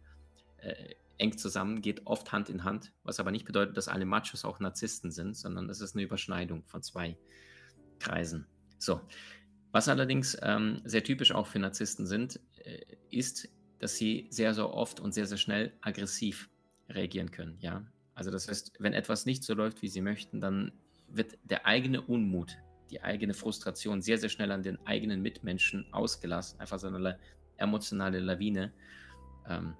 äh, 0.58 0.96
eng 1.18 1.38
zusammen, 1.38 1.82
geht 1.82 2.08
oft 2.08 2.32
Hand 2.32 2.50
in 2.50 2.63
Hand, 2.63 2.92
was 3.04 3.20
aber 3.20 3.32
nicht 3.32 3.46
bedeutet, 3.46 3.78
dass 3.78 3.88
alle 3.88 4.06
Machos 4.06 4.44
auch 4.44 4.60
Narzissten 4.60 5.12
sind, 5.12 5.38
sondern 5.38 5.70
es 5.70 5.80
ist 5.80 5.96
eine 5.96 6.04
Überschneidung 6.04 6.63
von 6.66 6.82
zwei 6.82 7.18
Kreisen. 8.00 8.46
So, 8.77 9.01
was 9.72 9.88
allerdings 9.88 10.38
ähm, 10.41 10.82
sehr 10.86 11.03
typisch 11.03 11.32
auch 11.32 11.48
für 11.48 11.60
Narzissten 11.60 12.06
sind, 12.06 12.39
äh, 12.63 12.79
ist, 13.10 13.48
dass 13.79 13.96
sie 13.96 14.27
sehr, 14.29 14.53
sehr 14.53 14.74
oft 14.74 15.00
und 15.00 15.13
sehr, 15.13 15.25
sehr 15.25 15.38
schnell 15.38 15.74
aggressiv 15.82 16.50
reagieren 16.89 17.32
können. 17.32 17.58
Ja, 17.60 17.86
also 18.15 18.32
das 18.32 18.48
heißt, 18.48 18.74
wenn 18.79 18.94
etwas 18.94 19.25
nicht 19.25 19.44
so 19.44 19.53
läuft, 19.53 19.82
wie 19.82 19.88
sie 19.88 20.01
möchten, 20.01 20.41
dann 20.41 20.72
wird 21.08 21.38
der 21.44 21.65
eigene 21.65 22.01
Unmut, 22.01 22.58
die 22.89 23.01
eigene 23.01 23.34
Frustration 23.34 24.01
sehr, 24.01 24.18
sehr 24.18 24.29
schnell 24.29 24.51
an 24.51 24.63
den 24.63 24.79
eigenen 24.86 25.22
Mitmenschen 25.22 25.86
ausgelassen, 25.94 26.60
einfach 26.60 26.79
so 26.79 26.88
eine 26.88 27.20
emotionale 27.58 28.20
Lawine. 28.20 28.74
Ähm, 29.48 29.75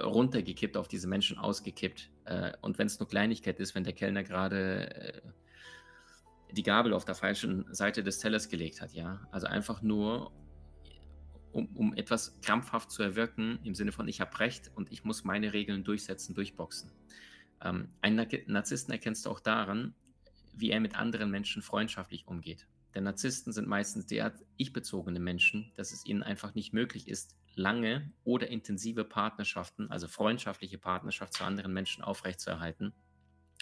runtergekippt, 0.00 0.76
auf 0.76 0.88
diese 0.88 1.08
Menschen 1.08 1.38
ausgekippt. 1.38 2.10
Äh, 2.24 2.52
und 2.60 2.78
wenn 2.78 2.86
es 2.86 2.98
nur 2.98 3.08
Kleinigkeit 3.08 3.60
ist, 3.60 3.74
wenn 3.74 3.84
der 3.84 3.92
Kellner 3.92 4.22
gerade, 4.22 4.94
äh, 4.94 5.20
die 6.52 6.62
Gabel 6.62 6.92
auf 6.92 7.04
der 7.04 7.14
falschen 7.14 7.66
Seite 7.74 8.02
des 8.02 8.18
Tellers 8.18 8.48
gelegt 8.48 8.80
hat, 8.80 8.92
ja. 8.92 9.26
Also 9.30 9.46
einfach 9.46 9.82
nur, 9.82 10.32
um, 11.52 11.66
um 11.76 11.94
etwas 11.94 12.40
krampfhaft 12.40 12.90
zu 12.90 13.02
erwirken, 13.02 13.58
im 13.64 13.74
Sinne 13.74 13.92
von, 13.92 14.08
ich 14.08 14.20
habe 14.20 14.38
Recht 14.38 14.70
und 14.74 14.92
ich 14.92 15.04
muss 15.04 15.24
meine 15.24 15.52
Regeln 15.52 15.84
durchsetzen, 15.84 16.34
durchboxen. 16.34 16.92
Ähm, 17.62 17.88
einen 18.00 18.26
Narzissten 18.46 18.92
erkennst 18.92 19.26
du 19.26 19.30
auch 19.30 19.40
daran, 19.40 19.94
wie 20.54 20.70
er 20.70 20.80
mit 20.80 20.96
anderen 20.96 21.30
Menschen 21.30 21.62
freundschaftlich 21.62 22.26
umgeht. 22.26 22.66
Denn 22.94 23.04
Narzissten 23.04 23.52
sind 23.52 23.68
meistens 23.68 24.06
derart 24.06 24.42
ich-bezogene 24.56 25.20
Menschen, 25.20 25.70
dass 25.76 25.92
es 25.92 26.06
ihnen 26.06 26.22
einfach 26.22 26.54
nicht 26.54 26.72
möglich 26.72 27.08
ist, 27.08 27.36
lange 27.54 28.10
oder 28.24 28.48
intensive 28.48 29.04
Partnerschaften, 29.04 29.90
also 29.90 30.08
freundschaftliche 30.08 30.78
Partnerschaft 30.78 31.34
zu 31.34 31.44
anderen 31.44 31.72
Menschen 31.72 32.02
aufrechtzuerhalten, 32.02 32.94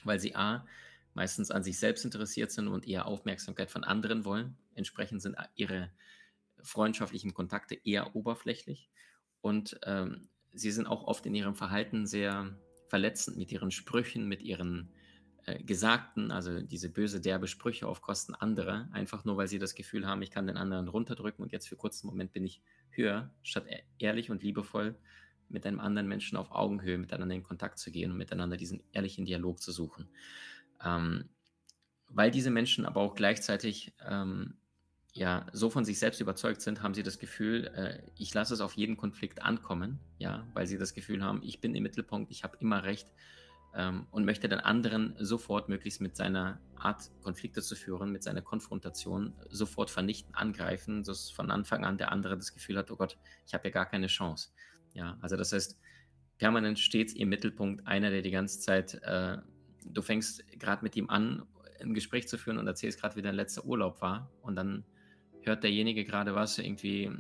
weil 0.04 0.20
sie 0.20 0.36
a. 0.36 0.66
meistens 1.14 1.50
an 1.50 1.62
sich 1.62 1.78
selbst 1.78 2.04
interessiert 2.04 2.50
sind 2.50 2.68
und 2.68 2.86
eher 2.86 3.06
Aufmerksamkeit 3.06 3.70
von 3.70 3.84
anderen 3.84 4.24
wollen. 4.24 4.56
Entsprechend 4.74 5.22
sind 5.22 5.36
ihre 5.54 5.90
freundschaftlichen 6.62 7.34
Kontakte 7.34 7.74
eher 7.84 8.14
oberflächlich 8.14 8.90
und 9.40 9.78
ähm, 9.84 10.28
sie 10.52 10.70
sind 10.70 10.86
auch 10.86 11.04
oft 11.04 11.24
in 11.26 11.34
ihrem 11.34 11.54
Verhalten 11.54 12.06
sehr 12.06 12.56
verletzend 12.88 13.36
mit 13.36 13.50
ihren 13.52 13.70
Sprüchen, 13.70 14.28
mit 14.28 14.42
ihren 14.42 14.92
äh, 15.46 15.62
Gesagten, 15.62 16.30
also 16.30 16.60
diese 16.60 16.88
böse, 16.88 17.20
derbe 17.20 17.48
Sprüche 17.48 17.86
auf 17.86 18.00
Kosten 18.00 18.34
anderer, 18.34 18.88
einfach 18.92 19.24
nur, 19.24 19.36
weil 19.36 19.48
sie 19.48 19.58
das 19.58 19.74
Gefühl 19.74 20.06
haben, 20.06 20.22
ich 20.22 20.30
kann 20.30 20.46
den 20.46 20.56
anderen 20.56 20.88
runterdrücken 20.88 21.42
und 21.42 21.52
jetzt 21.52 21.68
für 21.68 21.76
kurzen 21.76 22.06
Moment 22.06 22.32
bin 22.32 22.44
ich 22.44 22.62
höher, 22.90 23.30
statt 23.42 23.66
e-, 23.68 23.82
ehrlich 23.98 24.30
und 24.30 24.42
liebevoll 24.42 24.96
mit 25.48 25.66
einem 25.66 25.80
anderen 25.80 26.08
Menschen 26.08 26.36
auf 26.38 26.50
Augenhöhe 26.50 26.98
miteinander 26.98 27.34
in 27.34 27.42
Kontakt 27.42 27.78
zu 27.78 27.90
gehen 27.90 28.10
und 28.10 28.16
miteinander 28.16 28.56
diesen 28.56 28.82
ehrlichen 28.92 29.24
Dialog 29.24 29.60
zu 29.60 29.72
suchen. 29.72 30.08
Ähm, 30.84 31.28
weil 32.08 32.30
diese 32.30 32.50
Menschen 32.50 32.86
aber 32.86 33.00
auch 33.00 33.14
gleichzeitig 33.14 33.94
ähm, 34.08 34.58
ja, 35.14 35.46
so 35.52 35.70
von 35.70 35.84
sich 35.84 35.98
selbst 35.98 36.20
überzeugt 36.20 36.60
sind, 36.60 36.82
haben 36.82 36.92
sie 36.92 37.04
das 37.04 37.18
Gefühl, 37.18 37.66
äh, 37.74 38.02
ich 38.16 38.34
lasse 38.34 38.54
es 38.54 38.60
auf 38.60 38.74
jeden 38.74 38.96
Konflikt 38.96 39.42
ankommen, 39.42 40.00
ja, 40.18 40.46
weil 40.54 40.66
sie 40.66 40.76
das 40.76 40.92
Gefühl 40.92 41.22
haben, 41.22 41.40
ich 41.42 41.60
bin 41.60 41.74
im 41.74 41.84
Mittelpunkt, 41.84 42.32
ich 42.32 42.42
habe 42.42 42.56
immer 42.58 42.82
recht 42.82 43.12
ähm, 43.74 44.08
und 44.10 44.24
möchte 44.24 44.48
dann 44.48 44.58
anderen 44.58 45.14
sofort 45.18 45.68
möglichst 45.68 46.00
mit 46.00 46.16
seiner 46.16 46.60
Art, 46.74 47.10
Konflikte 47.22 47.62
zu 47.62 47.76
führen, 47.76 48.10
mit 48.10 48.24
seiner 48.24 48.42
Konfrontation 48.42 49.34
sofort 49.50 49.88
vernichten, 49.90 50.34
angreifen, 50.34 51.04
dass 51.04 51.30
von 51.30 51.50
Anfang 51.52 51.84
an 51.84 51.96
der 51.96 52.10
andere 52.10 52.36
das 52.36 52.52
Gefühl 52.52 52.76
hat, 52.76 52.90
oh 52.90 52.96
Gott, 52.96 53.16
ich 53.46 53.54
habe 53.54 53.68
ja 53.68 53.72
gar 53.72 53.86
keine 53.86 54.08
Chance. 54.08 54.50
Ja, 54.94 55.16
also 55.20 55.36
das 55.36 55.52
heißt, 55.52 55.78
permanent 56.38 56.80
stets 56.80 57.12
im 57.14 57.28
Mittelpunkt 57.28 57.86
einer, 57.86 58.10
der 58.10 58.22
die 58.22 58.32
ganze 58.32 58.58
Zeit, 58.58 58.94
äh, 59.02 59.38
du 59.84 60.02
fängst 60.02 60.46
gerade 60.58 60.82
mit 60.82 60.96
ihm 60.96 61.10
an, 61.10 61.46
ein 61.80 61.94
Gespräch 61.94 62.28
zu 62.28 62.38
führen 62.38 62.58
und 62.58 62.66
erzählst 62.66 63.00
gerade, 63.00 63.16
wie 63.16 63.22
dein 63.22 63.34
letzter 63.34 63.64
Urlaub 63.64 64.00
war 64.00 64.30
und 64.42 64.56
dann 64.56 64.84
hört 65.42 65.62
derjenige 65.62 66.04
gerade 66.04 66.34
was, 66.34 66.58
irgendwie 66.58 67.10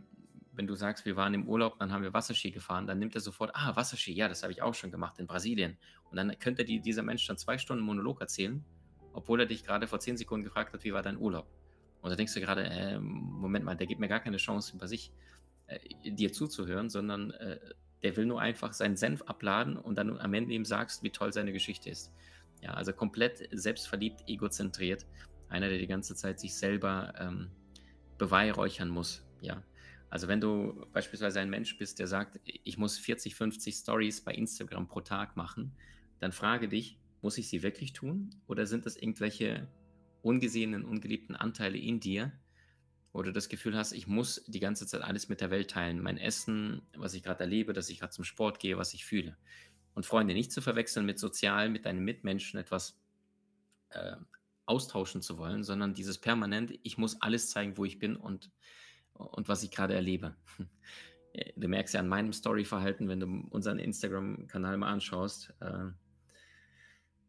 wenn 0.56 0.66
du 0.66 0.74
sagst, 0.74 1.04
wir 1.04 1.16
waren 1.16 1.34
im 1.34 1.48
Urlaub, 1.48 1.78
dann 1.78 1.92
haben 1.92 2.02
wir 2.02 2.12
Wasserski 2.12 2.50
gefahren, 2.50 2.86
dann 2.86 2.98
nimmt 2.98 3.14
er 3.14 3.20
sofort, 3.20 3.50
ah, 3.54 3.74
Wasserski, 3.74 4.12
ja, 4.12 4.28
das 4.28 4.42
habe 4.42 4.52
ich 4.52 4.62
auch 4.62 4.74
schon 4.74 4.90
gemacht 4.90 5.18
in 5.18 5.26
Brasilien. 5.26 5.76
Und 6.10 6.16
dann 6.16 6.38
könnte 6.38 6.64
die, 6.64 6.80
dieser 6.80 7.02
Mensch 7.02 7.26
dann 7.26 7.36
zwei 7.36 7.58
Stunden 7.58 7.82
Monolog 7.82 8.20
erzählen, 8.20 8.64
obwohl 9.12 9.40
er 9.40 9.46
dich 9.46 9.64
gerade 9.64 9.86
vor 9.86 10.00
zehn 10.00 10.16
Sekunden 10.16 10.44
gefragt 10.44 10.72
hat, 10.72 10.84
wie 10.84 10.92
war 10.92 11.02
dein 11.02 11.18
Urlaub? 11.18 11.48
Und 12.00 12.10
da 12.10 12.16
denkst 12.16 12.34
du 12.34 12.40
gerade, 12.40 12.64
äh, 12.64 12.98
Moment 12.98 13.64
mal, 13.64 13.76
der 13.76 13.86
gibt 13.86 14.00
mir 14.00 14.08
gar 14.08 14.20
keine 14.20 14.36
Chance, 14.36 14.76
über 14.76 14.86
sich 14.86 15.12
äh, 15.66 15.78
dir 16.10 16.32
zuzuhören, 16.32 16.90
sondern 16.90 17.30
äh, 17.32 17.58
der 18.02 18.16
will 18.16 18.26
nur 18.26 18.40
einfach 18.40 18.72
seinen 18.72 18.96
Senf 18.96 19.22
abladen 19.22 19.76
und 19.76 19.96
dann 19.96 20.18
am 20.20 20.34
Ende 20.34 20.52
ihm 20.52 20.64
sagst, 20.64 21.02
wie 21.02 21.10
toll 21.10 21.32
seine 21.32 21.52
Geschichte 21.52 21.90
ist. 21.90 22.12
Ja, 22.64 22.72
also 22.72 22.94
komplett 22.94 23.46
selbstverliebt, 23.52 24.24
egozentriert. 24.26 25.04
Einer, 25.50 25.68
der 25.68 25.76
die 25.76 25.86
ganze 25.86 26.16
Zeit 26.16 26.40
sich 26.40 26.56
selber 26.56 27.12
ähm, 27.18 27.50
beweihräuchern 28.16 28.88
muss. 28.88 29.22
Ja, 29.42 29.62
also 30.08 30.28
wenn 30.28 30.40
du 30.40 30.86
beispielsweise 30.94 31.40
ein 31.40 31.50
Mensch 31.50 31.76
bist, 31.76 31.98
der 31.98 32.06
sagt, 32.06 32.40
ich 32.44 32.78
muss 32.78 32.96
40, 32.96 33.34
50 33.34 33.74
Stories 33.74 34.22
bei 34.22 34.32
Instagram 34.32 34.88
pro 34.88 35.02
Tag 35.02 35.36
machen, 35.36 35.72
dann 36.20 36.32
frage 36.32 36.68
dich, 36.68 36.98
muss 37.20 37.36
ich 37.36 37.50
sie 37.50 37.62
wirklich 37.62 37.92
tun? 37.92 38.30
Oder 38.46 38.66
sind 38.66 38.86
das 38.86 38.96
irgendwelche 38.96 39.68
ungesehenen, 40.22 40.86
ungeliebten 40.86 41.36
Anteile 41.36 41.76
in 41.76 42.00
dir, 42.00 42.32
wo 43.12 43.22
du 43.22 43.30
das 43.30 43.50
Gefühl 43.50 43.76
hast, 43.76 43.92
ich 43.92 44.06
muss 44.06 44.42
die 44.46 44.60
ganze 44.60 44.86
Zeit 44.86 45.02
alles 45.02 45.28
mit 45.28 45.42
der 45.42 45.50
Welt 45.50 45.70
teilen. 45.70 46.00
Mein 46.00 46.16
Essen, 46.16 46.80
was 46.96 47.12
ich 47.12 47.22
gerade 47.22 47.40
erlebe, 47.40 47.74
dass 47.74 47.90
ich 47.90 48.00
gerade 48.00 48.12
zum 48.12 48.24
Sport 48.24 48.58
gehe, 48.58 48.78
was 48.78 48.94
ich 48.94 49.04
fühle. 49.04 49.36
Und 49.94 50.06
Freunde 50.06 50.34
nicht 50.34 50.52
zu 50.52 50.60
verwechseln 50.60 51.06
mit 51.06 51.18
sozial, 51.18 51.70
mit 51.70 51.86
deinen 51.86 52.04
Mitmenschen 52.04 52.58
etwas 52.58 52.98
äh, 53.90 54.16
austauschen 54.66 55.22
zu 55.22 55.38
wollen, 55.38 55.62
sondern 55.62 55.94
dieses 55.94 56.18
permanent, 56.18 56.78
ich 56.82 56.98
muss 56.98 57.20
alles 57.22 57.50
zeigen, 57.50 57.76
wo 57.76 57.84
ich 57.84 57.98
bin 57.98 58.16
und 58.16 58.50
und 59.14 59.48
was 59.48 59.62
ich 59.62 59.70
gerade 59.70 59.94
erlebe. 59.94 60.34
Du 61.56 61.66
merkst 61.66 61.94
ja 61.94 61.98
an 61.98 62.06
meinem 62.06 62.32
Story-Verhalten, 62.32 63.08
wenn 63.08 63.18
du 63.18 63.26
unseren 63.50 63.80
Instagram-Kanal 63.80 64.76
mal 64.76 64.92
anschaust. 64.92 65.52
Äh, 65.58 65.86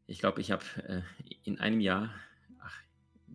ich 0.05 0.19
glaube, 0.19 0.41
ich 0.41 0.51
habe 0.51 0.63
äh, 0.84 1.01
in 1.43 1.60
einem 1.60 1.79
Jahr, 1.79 2.13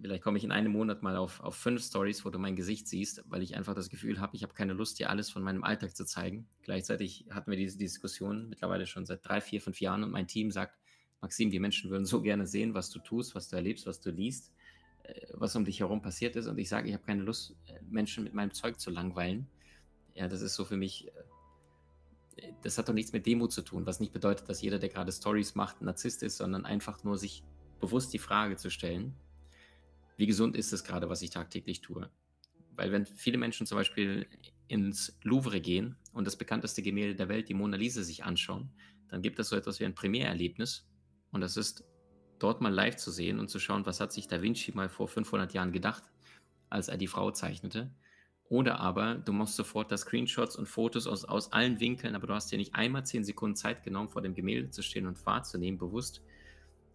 vielleicht 0.00 0.22
komme 0.22 0.38
ich 0.38 0.44
in 0.44 0.52
einem 0.52 0.72
Monat 0.72 1.02
mal 1.02 1.16
auf, 1.16 1.40
auf 1.40 1.56
fünf 1.56 1.82
Stories, 1.82 2.24
wo 2.24 2.30
du 2.30 2.38
mein 2.38 2.56
Gesicht 2.56 2.88
siehst, 2.88 3.22
weil 3.28 3.42
ich 3.42 3.56
einfach 3.56 3.74
das 3.74 3.88
Gefühl 3.88 4.20
habe, 4.20 4.36
ich 4.36 4.42
habe 4.42 4.54
keine 4.54 4.72
Lust, 4.72 4.98
dir 4.98 5.10
alles 5.10 5.30
von 5.30 5.42
meinem 5.42 5.64
Alltag 5.64 5.96
zu 5.96 6.04
zeigen. 6.04 6.46
Gleichzeitig 6.62 7.26
hatten 7.30 7.50
wir 7.50 7.58
diese 7.58 7.78
Diskussion 7.78 8.48
mittlerweile 8.48 8.86
schon 8.86 9.06
seit 9.06 9.26
drei, 9.26 9.40
vier, 9.40 9.60
fünf 9.60 9.80
Jahren 9.80 10.02
und 10.04 10.10
mein 10.10 10.26
Team 10.26 10.50
sagt, 10.50 10.78
Maxim, 11.20 11.50
die 11.50 11.60
Menschen 11.60 11.90
würden 11.90 12.06
so 12.06 12.22
gerne 12.22 12.46
sehen, 12.46 12.74
was 12.74 12.90
du 12.90 12.98
tust, 12.98 13.34
was 13.34 13.48
du 13.48 13.56
erlebst, 13.56 13.86
was 13.86 14.00
du 14.00 14.10
liest. 14.10 14.52
Äh, 15.02 15.26
was 15.34 15.56
um 15.56 15.64
dich 15.64 15.80
herum 15.80 16.02
passiert 16.02 16.36
ist 16.36 16.46
und 16.46 16.58
ich 16.58 16.68
sage, 16.68 16.88
ich 16.88 16.94
habe 16.94 17.04
keine 17.04 17.22
Lust, 17.22 17.56
äh, 17.66 17.80
Menschen 17.88 18.24
mit 18.24 18.34
meinem 18.34 18.52
Zeug 18.52 18.78
zu 18.78 18.90
langweilen. 18.90 19.46
Ja, 20.14 20.28
das 20.28 20.42
ist 20.42 20.54
so 20.54 20.64
für 20.64 20.76
mich, 20.76 21.08
äh, 22.36 22.52
das 22.62 22.78
hat 22.78 22.88
doch 22.88 22.94
nichts 22.94 23.12
mit 23.12 23.26
Demut 23.26 23.52
zu 23.52 23.62
tun, 23.62 23.86
was 23.86 24.00
nicht 24.00 24.12
bedeutet, 24.12 24.48
dass 24.48 24.62
jeder, 24.62 24.78
der 24.78 24.88
gerade 24.88 25.12
Stories 25.12 25.54
macht, 25.54 25.80
ein 25.80 25.86
Narzisst 25.86 26.22
ist, 26.22 26.36
sondern 26.36 26.64
einfach 26.64 27.04
nur 27.04 27.16
sich 27.16 27.42
bewusst 27.80 28.12
die 28.12 28.18
Frage 28.18 28.56
zu 28.56 28.70
stellen, 28.70 29.14
wie 30.20 30.26
gesund 30.26 30.54
ist 30.54 30.72
es 30.72 30.84
gerade, 30.84 31.08
was 31.08 31.22
ich 31.22 31.30
tagtäglich 31.30 31.80
tue? 31.80 32.10
Weil 32.76 32.92
wenn 32.92 33.06
viele 33.06 33.38
Menschen 33.38 33.66
zum 33.66 33.78
Beispiel 33.78 34.26
ins 34.68 35.18
Louvre 35.22 35.60
gehen 35.60 35.96
und 36.12 36.26
das 36.26 36.36
bekannteste 36.36 36.82
Gemälde 36.82 37.14
der 37.14 37.28
Welt, 37.28 37.48
die 37.48 37.54
Mona 37.54 37.78
Lisa, 37.78 38.02
sich 38.02 38.22
anschauen, 38.22 38.70
dann 39.08 39.22
gibt 39.22 39.38
es 39.38 39.48
so 39.48 39.56
etwas 39.56 39.80
wie 39.80 39.86
ein 39.86 39.94
Primärerlebnis 39.94 40.86
und 41.32 41.40
das 41.40 41.56
ist 41.56 41.84
dort 42.38 42.60
mal 42.60 42.72
live 42.72 42.96
zu 42.96 43.10
sehen 43.10 43.38
und 43.38 43.48
zu 43.48 43.58
schauen, 43.58 43.86
was 43.86 44.00
hat 44.00 44.12
sich 44.12 44.28
Da 44.28 44.42
Vinci 44.42 44.72
mal 44.72 44.90
vor 44.90 45.08
500 45.08 45.54
Jahren 45.54 45.72
gedacht, 45.72 46.04
als 46.68 46.88
er 46.88 46.98
die 46.98 47.06
Frau 47.06 47.30
zeichnete. 47.30 47.90
Oder 48.50 48.78
aber 48.80 49.14
du 49.14 49.32
machst 49.32 49.56
sofort 49.56 49.90
da 49.90 49.96
Screenshots 49.96 50.56
und 50.56 50.66
Fotos 50.66 51.06
aus, 51.06 51.24
aus 51.24 51.52
allen 51.52 51.80
Winkeln, 51.80 52.14
aber 52.14 52.26
du 52.26 52.34
hast 52.34 52.52
dir 52.52 52.58
nicht 52.58 52.74
einmal 52.74 53.06
10 53.06 53.24
Sekunden 53.24 53.56
Zeit 53.56 53.84
genommen, 53.84 54.10
vor 54.10 54.22
dem 54.22 54.34
Gemälde 54.34 54.70
zu 54.70 54.82
stehen 54.82 55.06
und 55.06 55.24
wahrzunehmen, 55.24 55.78
bewusst. 55.78 56.22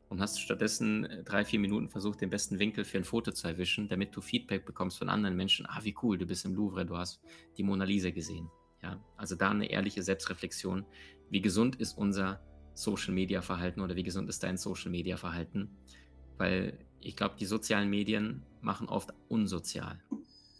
Und 0.07 0.21
hast 0.21 0.39
stattdessen 0.39 1.05
äh, 1.05 1.23
drei, 1.23 1.45
vier 1.45 1.59
Minuten 1.59 1.89
versucht, 1.89 2.21
den 2.21 2.29
besten 2.29 2.59
Winkel 2.59 2.85
für 2.85 2.97
ein 2.97 3.03
Foto 3.03 3.31
zu 3.31 3.47
erwischen, 3.47 3.87
damit 3.87 4.15
du 4.15 4.21
Feedback 4.21 4.65
bekommst 4.65 4.97
von 4.97 5.09
anderen 5.09 5.35
Menschen. 5.35 5.65
Ah, 5.67 5.79
wie 5.83 5.95
cool, 6.03 6.17
du 6.17 6.25
bist 6.25 6.45
im 6.45 6.53
Louvre, 6.53 6.85
du 6.85 6.97
hast 6.97 7.21
die 7.57 7.63
Mona 7.63 7.85
Lisa 7.85 8.11
gesehen. 8.11 8.49
Ja, 8.83 9.03
also 9.17 9.35
da 9.35 9.49
eine 9.49 9.69
ehrliche 9.69 10.03
Selbstreflexion. 10.03 10.85
Wie 11.29 11.41
gesund 11.41 11.75
ist 11.77 11.97
unser 11.97 12.39
Social 12.75 13.13
Media 13.13 13.41
Verhalten 13.41 13.81
oder 13.81 13.95
wie 13.95 14.03
gesund 14.03 14.29
ist 14.29 14.43
dein 14.43 14.57
Social 14.57 14.91
Media 14.91 15.17
Verhalten? 15.17 15.69
Weil 16.37 16.77
ich 16.99 17.15
glaube, 17.15 17.35
die 17.39 17.45
sozialen 17.45 17.89
Medien 17.89 18.43
machen 18.61 18.87
oft 18.87 19.11
unsozial. 19.27 20.03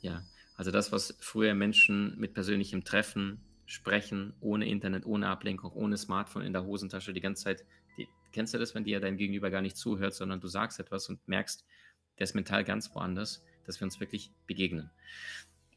Ja, 0.02 0.24
also 0.56 0.72
das, 0.72 0.92
was 0.92 1.18
früher 1.20 1.54
Menschen 1.54 2.18
mit 2.18 2.34
persönlichem 2.34 2.84
Treffen, 2.84 3.42
Sprechen, 3.66 4.34
ohne 4.40 4.68
Internet, 4.68 5.06
ohne 5.06 5.28
Ablenkung, 5.28 5.72
ohne 5.72 5.98
Smartphone 5.98 6.44
in 6.44 6.54
der 6.54 6.66
Hosentasche 6.66 7.14
die 7.14 7.22
ganze 7.22 7.46
Zeit, 7.46 7.66
die, 7.98 8.08
kennst 8.36 8.54
du 8.54 8.58
das, 8.58 8.76
wenn 8.76 8.84
dir 8.84 9.00
dein 9.00 9.16
Gegenüber 9.16 9.50
gar 9.50 9.62
nicht 9.62 9.78
zuhört, 9.78 10.14
sondern 10.14 10.42
du 10.42 10.50
sagst 10.50 10.80
etwas 10.80 11.08
und 11.08 11.26
merkst, 11.26 11.66
der 12.20 12.26
ist 12.26 12.36
mental 12.36 12.66
ganz 12.66 12.94
woanders, 12.94 13.44
dass 13.66 13.80
wir 13.80 13.86
uns 13.86 14.02
wirklich 14.02 14.34
begegnen. 14.46 14.92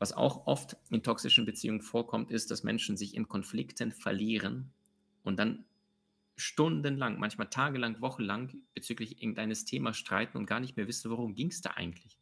Was 0.00 0.12
auch 0.12 0.46
oft 0.48 0.76
in 0.90 1.04
toxischen 1.04 1.46
Beziehungen 1.46 1.82
vorkommt, 1.82 2.32
ist, 2.32 2.50
dass 2.50 2.64
Menschen 2.64 2.96
sich 2.96 3.14
in 3.14 3.28
Konflikten 3.28 3.92
verlieren 3.92 4.72
und 5.22 5.38
dann 5.38 5.66
stundenlang, 6.36 7.20
manchmal 7.20 7.48
tagelang, 7.48 8.00
wochenlang 8.00 8.52
bezüglich 8.74 9.22
irgendeines 9.22 9.64
Themas 9.64 9.96
streiten 9.96 10.36
und 10.36 10.46
gar 10.46 10.58
nicht 10.58 10.76
mehr 10.76 10.88
wissen, 10.88 11.12
worum 11.12 11.34
ging 11.34 11.48
es 11.48 11.60
da 11.60 11.70
eigentlich. 11.70 12.18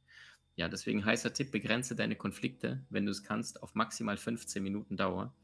Ja, 0.55 0.69
deswegen 0.69 1.05
heißer 1.05 1.33
Tipp, 1.33 1.51
begrenze 1.51 1.97
deine 1.97 2.17
Konflikte, 2.17 2.85
wenn 2.91 3.07
du 3.07 3.11
es 3.11 3.23
kannst, 3.23 3.63
auf 3.63 3.75
maximal 3.75 4.19
15 4.19 4.63
Minuten 4.63 4.99
Dauer, 4.99 5.35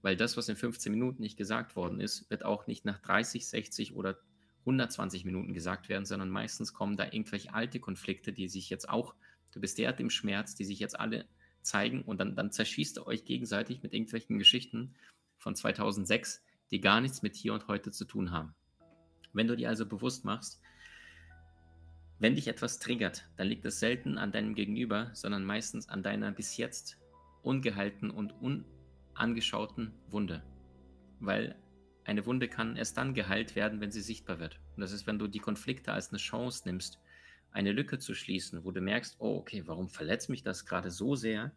weil 0.00 0.16
das, 0.16 0.38
was 0.38 0.48
in 0.48 0.56
15 0.56 0.90
Minuten 0.90 1.20
nicht 1.20 1.36
gesagt 1.36 1.76
worden 1.76 2.00
ist, 2.00 2.30
wird 2.30 2.46
auch 2.46 2.66
nicht 2.66 2.86
nach 2.86 2.98
30, 2.98 3.46
60 3.46 3.94
oder 3.94 4.18
120 4.68 5.24
Minuten 5.24 5.54
gesagt 5.54 5.88
werden, 5.88 6.04
sondern 6.04 6.30
meistens 6.30 6.72
kommen 6.72 6.96
da 6.96 7.04
irgendwelche 7.04 7.54
alte 7.54 7.80
Konflikte, 7.80 8.32
die 8.32 8.48
sich 8.48 8.70
jetzt 8.70 8.88
auch, 8.88 9.14
du 9.52 9.60
bist 9.60 9.78
derart 9.78 10.00
im 10.00 10.10
Schmerz, 10.10 10.54
die 10.54 10.64
sich 10.64 10.78
jetzt 10.78 10.98
alle 10.98 11.26
zeigen 11.62 12.02
und 12.02 12.18
dann, 12.18 12.36
dann 12.36 12.52
zerschießt 12.52 12.98
ihr 12.98 13.06
euch 13.06 13.24
gegenseitig 13.24 13.82
mit 13.82 13.92
irgendwelchen 13.92 14.38
Geschichten 14.38 14.94
von 15.38 15.54
2006, 15.54 16.42
die 16.70 16.80
gar 16.80 17.00
nichts 17.00 17.22
mit 17.22 17.34
hier 17.34 17.54
und 17.54 17.68
heute 17.68 17.90
zu 17.90 18.04
tun 18.04 18.30
haben. 18.30 18.54
Wenn 19.32 19.48
du 19.48 19.56
dir 19.56 19.68
also 19.68 19.86
bewusst 19.86 20.24
machst, 20.24 20.60
Wenn 22.20 22.34
dich 22.34 22.48
etwas 22.48 22.80
triggert, 22.80 23.28
dann 23.36 23.46
liegt 23.46 23.64
es 23.64 23.78
selten 23.78 24.18
an 24.18 24.32
deinem 24.32 24.56
Gegenüber, 24.56 25.10
sondern 25.14 25.44
meistens 25.44 25.88
an 25.88 26.02
deiner 26.02 26.32
bis 26.32 26.56
jetzt 26.56 26.98
ungehalten 27.42 28.10
und 28.10 28.34
unangeschauten 29.14 29.92
Wunde. 30.08 30.42
Weil 31.20 31.54
eine 32.08 32.24
Wunde 32.24 32.48
kann 32.48 32.76
erst 32.76 32.96
dann 32.96 33.12
geheilt 33.12 33.54
werden, 33.54 33.82
wenn 33.82 33.90
sie 33.90 34.00
sichtbar 34.00 34.38
wird. 34.38 34.58
Und 34.74 34.80
das 34.80 34.92
ist, 34.92 35.06
wenn 35.06 35.18
du 35.18 35.26
die 35.28 35.40
Konflikte 35.40 35.92
als 35.92 36.08
eine 36.08 36.16
Chance 36.16 36.62
nimmst, 36.64 36.98
eine 37.52 37.70
Lücke 37.70 37.98
zu 37.98 38.14
schließen, 38.14 38.64
wo 38.64 38.70
du 38.70 38.80
merkst, 38.80 39.16
oh, 39.18 39.36
okay, 39.36 39.64
warum 39.66 39.90
verletzt 39.90 40.30
mich 40.30 40.42
das 40.42 40.64
gerade 40.64 40.90
so 40.90 41.16
sehr, 41.16 41.52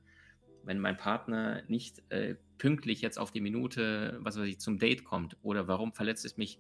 wenn 0.64 0.78
mein 0.78 0.98
Partner 0.98 1.64
nicht 1.70 2.04
äh, 2.10 2.36
pünktlich 2.58 3.00
jetzt 3.02 3.18
auf 3.18 3.32
die 3.32 3.40
Minute, 3.40 4.18
was 4.20 4.38
weiß 4.38 4.46
ich, 4.46 4.60
zum 4.60 4.78
Date 4.78 5.06
kommt? 5.06 5.38
Oder 5.42 5.70
warum 5.70 5.94
verletzt 5.94 6.26
es 6.26 6.36
mich 6.36 6.60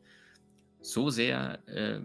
so 0.79 1.09
sehr, 1.09 1.67
äh, 1.67 1.99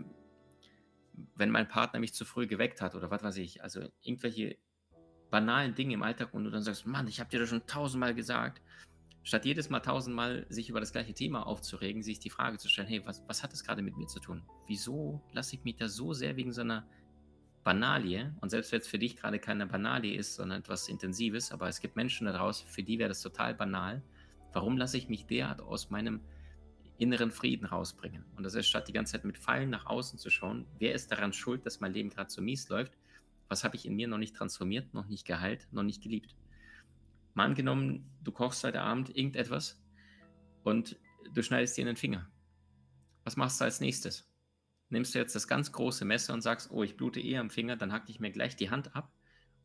wenn 1.36 1.50
mein 1.50 1.68
Partner 1.68 2.00
mich 2.00 2.14
zu 2.14 2.24
früh 2.24 2.48
geweckt 2.48 2.80
hat 2.80 2.96
oder 2.96 3.12
was 3.12 3.22
weiß 3.22 3.36
ich? 3.36 3.62
Also 3.62 3.88
irgendwelche 4.02 4.58
banalen 5.30 5.76
Dinge 5.76 5.94
im 5.94 6.02
Alltag 6.02 6.34
und 6.34 6.42
du 6.42 6.50
dann 6.50 6.62
sagst, 6.62 6.84
Mann, 6.84 7.06
ich 7.06 7.20
habe 7.20 7.30
dir 7.30 7.38
das 7.38 7.48
schon 7.48 7.64
tausendmal 7.66 8.14
gesagt. 8.14 8.60
Statt 9.26 9.44
jedes 9.44 9.70
Mal 9.70 9.80
tausendmal 9.80 10.46
sich 10.50 10.68
über 10.68 10.78
das 10.78 10.92
gleiche 10.92 11.12
Thema 11.12 11.48
aufzuregen, 11.48 12.00
sich 12.00 12.20
die 12.20 12.30
Frage 12.30 12.58
zu 12.58 12.68
stellen, 12.68 12.86
hey, 12.86 13.04
was, 13.06 13.24
was 13.26 13.42
hat 13.42 13.52
das 13.52 13.64
gerade 13.64 13.82
mit 13.82 13.96
mir 13.96 14.06
zu 14.06 14.20
tun? 14.20 14.44
Wieso 14.68 15.20
lasse 15.32 15.56
ich 15.56 15.64
mich 15.64 15.74
da 15.74 15.88
so 15.88 16.12
sehr 16.12 16.36
wegen 16.36 16.52
so 16.52 16.60
einer 16.60 16.86
Banalie, 17.64 18.32
und 18.40 18.50
selbst 18.50 18.70
wenn 18.70 18.80
es 18.80 18.86
für 18.86 19.00
dich 19.00 19.16
gerade 19.16 19.40
keine 19.40 19.66
Banalie 19.66 20.16
ist, 20.16 20.36
sondern 20.36 20.60
etwas 20.60 20.88
Intensives, 20.88 21.50
aber 21.50 21.66
es 21.66 21.80
gibt 21.80 21.96
Menschen 21.96 22.28
daraus, 22.28 22.60
für 22.60 22.84
die 22.84 23.00
wäre 23.00 23.08
das 23.08 23.20
total 23.20 23.52
banal, 23.52 24.00
warum 24.52 24.76
lasse 24.76 24.96
ich 24.96 25.08
mich 25.08 25.26
derart 25.26 25.60
aus 25.60 25.90
meinem 25.90 26.20
inneren 26.96 27.32
Frieden 27.32 27.66
rausbringen? 27.66 28.24
Und 28.36 28.44
das 28.44 28.54
ist 28.54 28.68
statt 28.68 28.86
die 28.86 28.92
ganze 28.92 29.14
Zeit 29.14 29.24
mit 29.24 29.38
Fallen 29.38 29.70
nach 29.70 29.86
außen 29.86 30.20
zu 30.20 30.30
schauen, 30.30 30.66
wer 30.78 30.94
ist 30.94 31.10
daran 31.10 31.32
schuld, 31.32 31.66
dass 31.66 31.80
mein 31.80 31.92
Leben 31.92 32.10
gerade 32.10 32.30
so 32.30 32.40
mies 32.40 32.68
läuft? 32.68 32.92
Was 33.48 33.64
habe 33.64 33.74
ich 33.74 33.86
in 33.86 33.96
mir 33.96 34.06
noch 34.06 34.18
nicht 34.18 34.36
transformiert, 34.36 34.94
noch 34.94 35.08
nicht 35.08 35.26
geheilt, 35.26 35.66
noch 35.72 35.82
nicht 35.82 36.00
geliebt? 36.00 36.36
Mal 37.36 37.44
angenommen, 37.44 38.10
du 38.24 38.32
kochst 38.32 38.64
heute 38.64 38.80
Abend 38.80 39.16
irgendetwas 39.16 39.80
und 40.64 40.98
du 41.32 41.42
schneidest 41.42 41.76
dir 41.76 41.82
in 41.82 41.86
den 41.86 41.96
Finger. 41.96 42.28
Was 43.22 43.36
machst 43.36 43.60
du 43.60 43.64
als 43.64 43.80
nächstes? 43.80 44.28
nimmst 44.88 45.14
du 45.14 45.18
jetzt 45.18 45.34
das 45.34 45.48
ganz 45.48 45.72
große 45.72 46.04
Messer 46.04 46.32
und 46.32 46.42
sagst, 46.42 46.70
oh, 46.70 46.82
ich 46.82 46.96
blute 46.96 47.20
eh 47.20 47.38
am 47.38 47.50
Finger, 47.50 47.76
dann 47.76 47.92
hack 47.92 48.08
ich 48.08 48.20
mir 48.20 48.30
gleich 48.30 48.56
die 48.56 48.70
Hand 48.70 48.94
ab. 48.94 49.12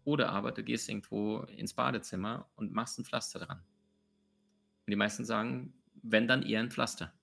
Oder 0.04 0.30
aber 0.30 0.52
du 0.52 0.64
gehst 0.64 0.90
irgendwo 0.90 1.42
ins 1.42 1.74
Badezimmer 1.74 2.50
und 2.56 2.74
machst 2.74 2.98
ein 3.00 3.06
Pflaster 3.06 3.40
dran. 3.40 3.60
Und 3.60 4.92
die 4.92 4.96
meisten 4.96 5.26
sagen, 5.26 5.74
wenn 6.02 6.28
dann 6.28 6.44
eher 6.44 6.60
ein 6.60 6.72
Pflaster. 6.72 7.14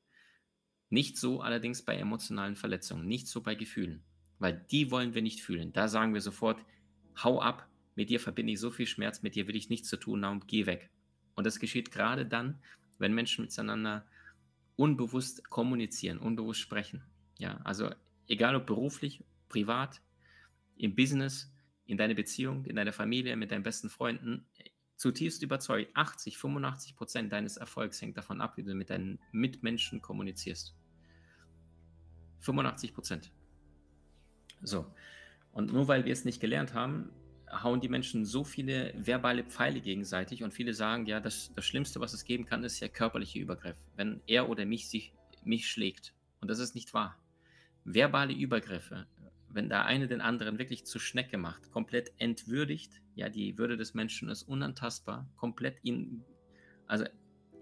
Nicht 0.91 1.19
so 1.19 1.41
allerdings 1.41 1.85
bei 1.85 1.97
emotionalen 1.97 2.57
Verletzungen, 2.57 3.07
nicht 3.07 3.27
so 3.27 3.43
bei 3.43 3.55
Gefühlen, 3.55 4.03
weil 4.39 4.65
die 4.71 4.91
wollen 4.91 5.13
wir 5.13 5.23
nicht 5.23 5.43
fühlen. 5.43 5.73
Da 5.73 5.89
sagen 5.89 6.15
wir 6.15 6.21
sofort, 6.21 6.65
hau 7.23 7.43
ab, 7.43 7.69
mit 7.99 8.11
dir 8.11 8.21
verbinde 8.21 8.53
ich 8.53 8.61
so 8.61 8.71
viel 8.71 8.87
Schmerz, 8.87 9.23
mit 9.23 9.35
dir 9.35 9.49
will 9.49 9.57
ich 9.57 9.71
nichts 9.71 9.89
zu 9.89 9.97
tun 9.97 10.25
haben, 10.25 10.47
geh 10.47 10.67
weg. 10.67 10.89
Und 11.35 11.45
das 11.49 11.59
geschieht 11.59 11.91
gerade 11.91 12.25
dann, 12.25 12.63
wenn 12.99 13.13
Menschen 13.13 13.45
miteinander 13.45 14.07
unbewusst 14.77 15.51
kommunizieren, 15.51 16.19
unbewusst 16.19 16.61
sprechen. 16.61 17.03
Ja, 17.39 17.57
also 17.65 17.91
egal 18.29 18.55
ob 18.55 18.67
beruflich, 18.67 19.25
privat, 19.49 20.01
im 20.77 20.95
Business, 20.95 21.53
in 21.87 21.99
deiner 21.99 22.15
Beziehung, 22.15 22.65
in 22.67 22.77
deiner 22.77 22.93
Familie, 22.93 23.35
mit 23.35 23.51
deinen 23.51 23.65
besten 23.65 23.91
Freunden, 23.91 24.47
zutiefst 24.95 25.43
überzeugt, 25.43 25.91
80, 25.97 26.39
85 26.39 26.95
Prozent 26.95 27.33
deines 27.33 27.57
Erfolgs 27.57 28.01
hängt 28.01 28.17
davon 28.17 28.41
ab, 28.41 28.57
wie 28.59 28.63
du 28.63 28.77
mit 28.77 28.91
deinen 28.91 29.19
Mitmenschen 29.33 30.01
kommunizierst. 30.01 30.73
85 32.39 32.95
Prozent. 32.95 33.33
So. 34.63 34.87
Und 35.51 35.73
nur 35.73 35.89
weil 35.89 36.05
wir 36.05 36.13
es 36.13 36.25
nicht 36.25 36.39
gelernt 36.41 36.75
haben, 36.75 37.11
hauen 37.51 37.81
die 37.81 37.89
Menschen 37.89 38.25
so 38.25 38.45
viele 38.45 38.93
verbale 38.97 39.45
Pfeile 39.45 39.81
gegenseitig 39.81 40.43
und 40.43 40.53
viele 40.53 40.75
sagen, 40.75 41.07
ja, 41.07 41.21
das, 41.21 41.53
das 41.55 41.65
Schlimmste, 41.65 42.01
was 42.01 42.13
es 42.13 42.25
geben 42.25 42.45
kann, 42.47 42.65
ist 42.65 42.81
ja 42.81 42.89
körperliche 42.89 43.39
Übergriff, 43.39 43.77
wenn 43.97 44.21
er 44.27 44.49
oder 44.49 44.67
mich 44.67 44.89
sich 44.89 45.13
mich 45.45 45.69
schlägt. 45.69 46.15
Und 46.41 46.51
das 46.51 46.59
ist 46.59 46.75
nicht 46.75 46.95
wahr 46.95 47.17
verbale 47.93 48.33
Übergriffe, 48.33 49.07
wenn 49.49 49.69
der 49.69 49.87
eine 49.87 50.09
den 50.09 50.21
anderen 50.21 50.59
wirklich 50.59 50.85
zur 50.85 51.01
Schnecke 51.01 51.39
macht, 51.39 51.71
komplett 51.71 52.13
entwürdigt, 52.19 53.01
ja, 53.15 53.29
die 53.29 53.57
Würde 53.59 53.77
des 53.77 53.95
Menschen 53.95 54.29
ist 54.29 54.43
unantastbar, 54.43 55.29
komplett 55.37 55.79
ihn, 55.83 56.25
also 56.87 57.05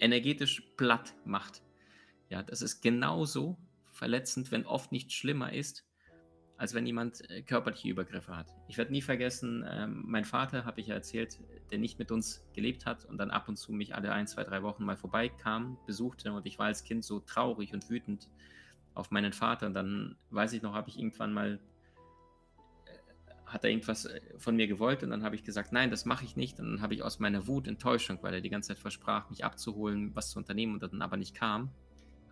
energetisch 0.01 0.63
platt 0.77 1.15
macht. 1.25 1.63
Ja, 2.29 2.43
das 2.43 2.61
ist 2.61 2.81
genauso 2.81 3.57
verletzend, 3.93 4.51
wenn 4.51 4.67
oft 4.67 4.93
nicht 4.93 5.13
schlimmer 5.13 5.53
ist, 5.53 5.86
als 6.59 6.75
wenn 6.75 6.87
jemand 6.87 7.29
äh, 7.31 7.43
körperliche 7.43 7.89
Übergriffe 7.89 8.37
hat. 8.37 8.47
Ich 8.69 8.79
werde 8.79 8.93
nie 8.93 9.03
vergessen, 9.03 9.65
ähm, 9.69 10.05
mein 10.07 10.25
Vater, 10.25 10.65
habe 10.65 10.81
ich 10.81 10.87
ja 10.87 10.95
erzählt, 10.95 11.39
der 11.71 11.79
nicht 11.79 11.99
mit 11.99 12.11
uns 12.11 12.47
gelebt 12.55 12.87
hat 12.87 13.05
und 13.05 13.19
dann 13.19 13.31
ab 13.31 13.49
und 13.49 13.57
zu 13.57 13.73
mich 13.73 13.95
alle 13.95 14.13
ein, 14.13 14.27
zwei, 14.27 14.45
drei 14.45 14.63
Wochen 14.63 14.85
mal 14.85 14.97
vorbeikam, 14.97 15.77
besuchte 15.87 16.33
und 16.33 16.47
ich 16.47 16.59
war 16.59 16.67
als 16.67 16.85
Kind 16.85 17.05
so 17.05 17.21
traurig 17.21 17.75
und 17.75 17.91
wütend, 17.91 18.29
auf 18.97 19.11
meinen 19.11 19.33
Vater. 19.33 19.67
Und 19.67 19.75
dann 19.75 20.17
weiß 20.31 20.53
ich 20.55 20.63
noch, 20.63 20.75
habe 20.75 20.89
ich 20.89 20.99
irgendwann 20.99 21.33
mal, 21.33 21.61
äh, 22.87 22.91
hat 23.45 23.63
er 23.63 23.71
irgendwas 23.71 24.07
äh, 24.07 24.21
von 24.39 24.57
mir 24.57 24.67
gewollt 24.67 25.03
und 25.03 25.11
dann 25.11 25.23
habe 25.23 25.37
ich 25.37 25.45
gesagt, 25.45 25.73
nein, 25.73 25.91
das 25.91 26.05
mache 26.05 26.25
ich 26.25 26.37
nicht. 26.37 26.59
Und 26.59 26.73
dann 26.73 26.83
habe 26.83 26.95
ich 26.95 27.03
aus 27.03 27.19
meiner 27.19 27.47
Wut, 27.47 27.69
Enttäuschung, 27.69 28.19
weil 28.23 28.35
er 28.35 28.41
die 28.41 28.51
ganze 28.51 28.69
Zeit 28.69 28.79
versprach, 28.79 29.31
mich 29.31 29.45
abzuholen, 29.45 30.15
was 30.17 30.31
zu 30.31 30.39
unternehmen 30.39 30.75
und 30.75 30.83
dann 30.83 31.03
aber 31.03 31.17
nicht 31.17 31.35
kam, 31.35 31.71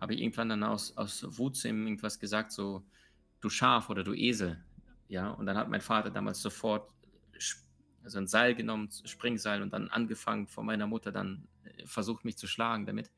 habe 0.01 0.13
ich 0.13 0.21
irgendwann 0.21 0.49
dann 0.49 0.63
aus, 0.63 0.97
aus 0.97 1.37
Wut 1.37 1.55
zu 1.55 1.69
ihm 1.69 1.85
irgendwas 1.85 2.19
gesagt, 2.19 2.51
so, 2.51 2.83
du 3.45 3.49
Schaf 3.49 3.89
oder 3.89 4.03
du 4.03 4.13
Esel. 4.13 4.63
Ja, 5.07 5.29
und 5.29 5.45
dann 5.45 5.57
hat 5.57 5.69
mein 5.69 5.81
Vater 5.81 6.09
damals 6.09 6.41
sofort 6.41 6.89
also 8.03 8.19
ein 8.19 8.27
Seil 8.27 8.55
genommen, 8.55 8.89
Springseil 9.05 9.61
und 9.61 9.71
dann 9.73 9.89
angefangen 9.89 10.47
von 10.47 10.65
meiner 10.65 10.87
Mutter 10.87 11.11
dann 11.11 11.47
äh, 11.63 11.85
versucht 11.85 12.23
mich 12.23 12.37
zu 12.37 12.47
schlagen 12.47 12.85
damit 12.85 13.09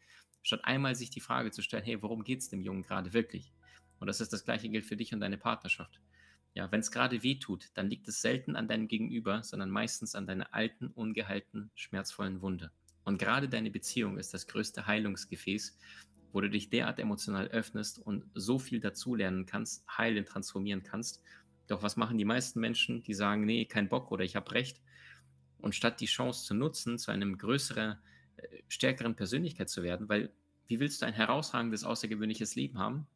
statt 0.47 0.63
einmal 0.63 0.95
sich 0.95 1.09
die 1.09 1.19
Frage 1.19 1.51
zu 1.51 1.61
stellen, 1.61 1.83
hey, 1.83 2.01
worum 2.01 2.23
geht 2.23 2.39
es 2.39 2.47
dem 2.47 2.61
Jungen 2.61 2.81
gerade 2.81 3.11
wirklich? 3.11 3.51
Und 3.99 4.07
das 4.07 4.21
ist 4.21 4.31
das 4.31 4.45
gleiche 4.45 4.69
gilt 4.69 4.85
für 4.85 4.95
dich 4.95 5.13
und 5.13 5.19
deine 5.19 5.37
Partnerschaft. 5.37 5.99
Ja, 6.53 6.71
wenn 6.71 6.79
es 6.79 6.91
gerade 6.91 7.21
weh 7.21 7.35
tut, 7.35 7.67
dann 7.73 7.89
liegt 7.89 8.07
es 8.07 8.21
selten 8.21 8.55
an 8.55 8.69
deinem 8.69 8.87
Gegenüber, 8.87 9.43
sondern 9.43 9.69
meistens 9.69 10.15
an 10.15 10.25
deiner 10.25 10.53
alten, 10.53 10.87
ungeheilten, 10.87 11.69
schmerzvollen 11.75 12.41
Wunde. 12.41 12.71
Und 13.03 13.19
gerade 13.19 13.49
deine 13.49 13.71
Beziehung 13.71 14.17
ist 14.17 14.33
das 14.33 14.47
größte 14.47 14.87
Heilungsgefäß, 14.87 15.77
wo 16.31 16.41
du 16.41 16.49
dich 16.49 16.69
derart 16.69 16.99
emotional 16.99 17.47
öffnest 17.47 17.99
und 17.99 18.25
so 18.33 18.59
viel 18.59 18.79
dazulernen 18.79 19.45
kannst, 19.45 19.85
heilen, 19.97 20.25
transformieren 20.25 20.83
kannst. 20.83 21.21
Doch 21.67 21.83
was 21.83 21.97
machen 21.97 22.17
die 22.17 22.25
meisten 22.25 22.59
Menschen, 22.59 23.03
die 23.03 23.13
sagen, 23.13 23.45
nee, 23.45 23.65
kein 23.65 23.89
Bock 23.89 24.11
oder 24.11 24.23
ich 24.23 24.35
habe 24.35 24.51
recht? 24.51 24.81
Und 25.59 25.75
statt 25.75 25.99
die 26.01 26.05
Chance 26.05 26.45
zu 26.45 26.53
nutzen, 26.53 26.97
zu 26.97 27.11
einem 27.11 27.37
größeren 27.37 27.97
stärkeren 28.67 29.15
Persönlichkeit 29.15 29.69
zu 29.69 29.83
werden, 29.83 30.07
weil 30.09 30.31
wie 30.67 30.79
willst 30.79 31.01
du 31.01 31.05
ein 31.05 31.13
herausragendes, 31.13 31.83
außergewöhnliches 31.83 32.55
Leben 32.55 32.77
haben? 32.77 33.07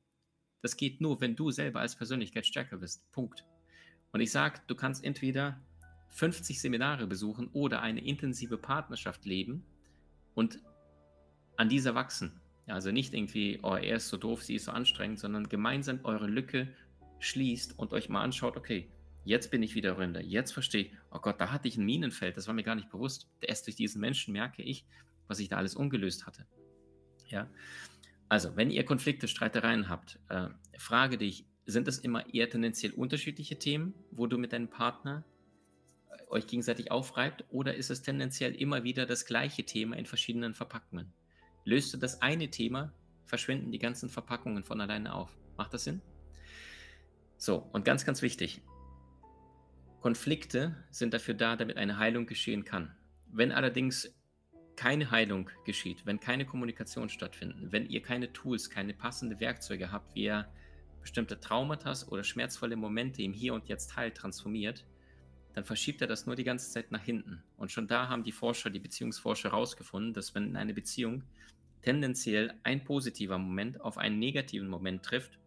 Das 0.61 0.77
geht 0.77 1.01
nur, 1.01 1.21
wenn 1.21 1.35
du 1.35 1.51
selber 1.51 1.79
als 1.79 1.95
Persönlichkeit 1.95 2.45
stärker 2.45 2.77
bist. 2.77 3.11
Punkt. 3.11 3.45
Und 4.11 4.21
ich 4.21 4.31
sage, 4.31 4.61
du 4.67 4.75
kannst 4.75 5.03
entweder 5.03 5.59
50 6.09 6.59
Seminare 6.59 7.07
besuchen 7.07 7.49
oder 7.53 7.81
eine 7.81 8.03
intensive 8.03 8.57
Partnerschaft 8.57 9.25
leben 9.25 9.63
und 10.33 10.59
an 11.57 11.69
dieser 11.69 11.95
wachsen. 11.95 12.40
Also 12.71 12.91
nicht 12.91 13.13
irgendwie, 13.13 13.59
oh, 13.63 13.75
er 13.75 13.97
ist 13.97 14.09
so 14.09 14.17
doof, 14.17 14.43
sie 14.43 14.55
ist 14.55 14.65
so 14.65 14.71
anstrengend, 14.71 15.19
sondern 15.19 15.49
gemeinsam 15.49 15.99
eure 16.03 16.27
Lücke 16.27 16.67
schließt 17.19 17.77
und 17.77 17.93
euch 17.93 18.09
mal 18.09 18.21
anschaut, 18.21 18.57
okay, 18.57 18.89
jetzt 19.23 19.51
bin 19.51 19.61
ich 19.61 19.75
wieder 19.75 19.97
Rinder, 19.97 20.21
jetzt 20.21 20.51
verstehe 20.51 20.83
ich, 20.83 20.91
oh 21.11 21.19
Gott, 21.19 21.39
da 21.39 21.51
hatte 21.51 21.67
ich 21.67 21.77
ein 21.77 21.85
Minenfeld, 21.85 22.37
das 22.37 22.47
war 22.47 22.53
mir 22.53 22.63
gar 22.63 22.75
nicht 22.75 22.89
bewusst. 22.89 23.29
Erst 23.41 23.67
durch 23.67 23.75
diesen 23.75 24.01
Menschen 24.01 24.33
merke 24.33 24.63
ich, 24.63 24.85
was 25.27 25.39
ich 25.39 25.49
da 25.49 25.57
alles 25.57 25.75
ungelöst 25.75 26.25
hatte. 26.25 26.45
Ja, 27.27 27.49
also 28.29 28.55
wenn 28.55 28.71
ihr 28.71 28.85
Konflikte, 28.85 29.27
Streitereien 29.27 29.89
habt, 29.89 30.19
äh, 30.29 30.47
frage 30.77 31.17
dich, 31.17 31.45
sind 31.65 31.87
es 31.87 31.99
immer 31.99 32.33
eher 32.33 32.49
tendenziell 32.49 32.93
unterschiedliche 32.93 33.59
Themen, 33.59 33.93
wo 34.11 34.27
du 34.27 34.37
mit 34.37 34.53
deinem 34.53 34.69
Partner 34.69 35.23
äh, 36.09 36.31
euch 36.31 36.47
gegenseitig 36.47 36.91
aufreibt, 36.91 37.45
oder 37.49 37.75
ist 37.75 37.91
es 37.91 38.01
tendenziell 38.01 38.55
immer 38.55 38.83
wieder 38.83 39.05
das 39.05 39.25
gleiche 39.25 39.63
Thema 39.63 39.97
in 39.97 40.05
verschiedenen 40.05 40.53
Verpackungen? 40.53 41.13
Löst 41.63 41.93
du 41.93 41.97
das 41.97 42.21
eine 42.21 42.49
Thema, 42.49 42.91
verschwinden 43.25 43.71
die 43.71 43.79
ganzen 43.79 44.09
Verpackungen 44.09 44.63
von 44.63 44.81
alleine 44.81 45.13
auf. 45.13 45.35
Macht 45.57 45.73
das 45.73 45.83
Sinn? 45.83 46.01
So, 47.37 47.57
und 47.71 47.85
ganz, 47.85 48.05
ganz 48.05 48.21
wichtig, 48.21 48.61
Konflikte 49.99 50.75
sind 50.89 51.13
dafür 51.13 51.33
da, 51.33 51.55
damit 51.55 51.77
eine 51.77 51.97
Heilung 51.97 52.25
geschehen 52.25 52.65
kann. 52.65 52.95
Wenn 53.27 53.51
allerdings 53.51 54.13
keine 54.75 55.11
Heilung 55.11 55.49
geschieht, 55.65 56.05
wenn 56.05 56.19
keine 56.19 56.45
Kommunikation 56.45 57.09
stattfindet, 57.09 57.71
wenn 57.71 57.87
ihr 57.87 58.01
keine 58.01 58.33
Tools, 58.33 58.69
keine 58.69 58.93
passenden 58.93 59.39
Werkzeuge 59.39 59.91
habt, 59.91 60.15
wie 60.15 60.23
ihr 60.23 60.47
bestimmte 61.01 61.39
Traumata 61.39 61.93
oder 62.09 62.23
schmerzvolle 62.23 62.75
Momente 62.75 63.21
im 63.21 63.33
Hier 63.33 63.53
und 63.53 63.67
Jetzt 63.67 63.95
heilt, 63.95 64.15
transformiert, 64.15 64.85
dann 65.53 65.63
verschiebt 65.63 66.01
er 66.01 66.07
das 66.07 66.25
nur 66.25 66.35
die 66.35 66.43
ganze 66.43 66.71
Zeit 66.71 66.91
nach 66.91 67.01
hinten. 67.01 67.43
Und 67.57 67.71
schon 67.71 67.87
da 67.87 68.07
haben 68.07 68.23
die 68.23 68.31
Forscher, 68.31 68.69
die 68.69 68.79
Beziehungsforscher 68.79 69.51
herausgefunden, 69.51 70.13
dass 70.13 70.33
wenn 70.33 70.47
in 70.47 70.55
eine 70.55 70.73
Beziehung 70.73 71.23
tendenziell 71.81 72.53
ein 72.63 72.83
positiver 72.83 73.37
Moment 73.37 73.81
auf 73.81 73.97
einen 73.97 74.19
negativen 74.19 74.69
Moment 74.69 75.03
trifft, 75.03 75.39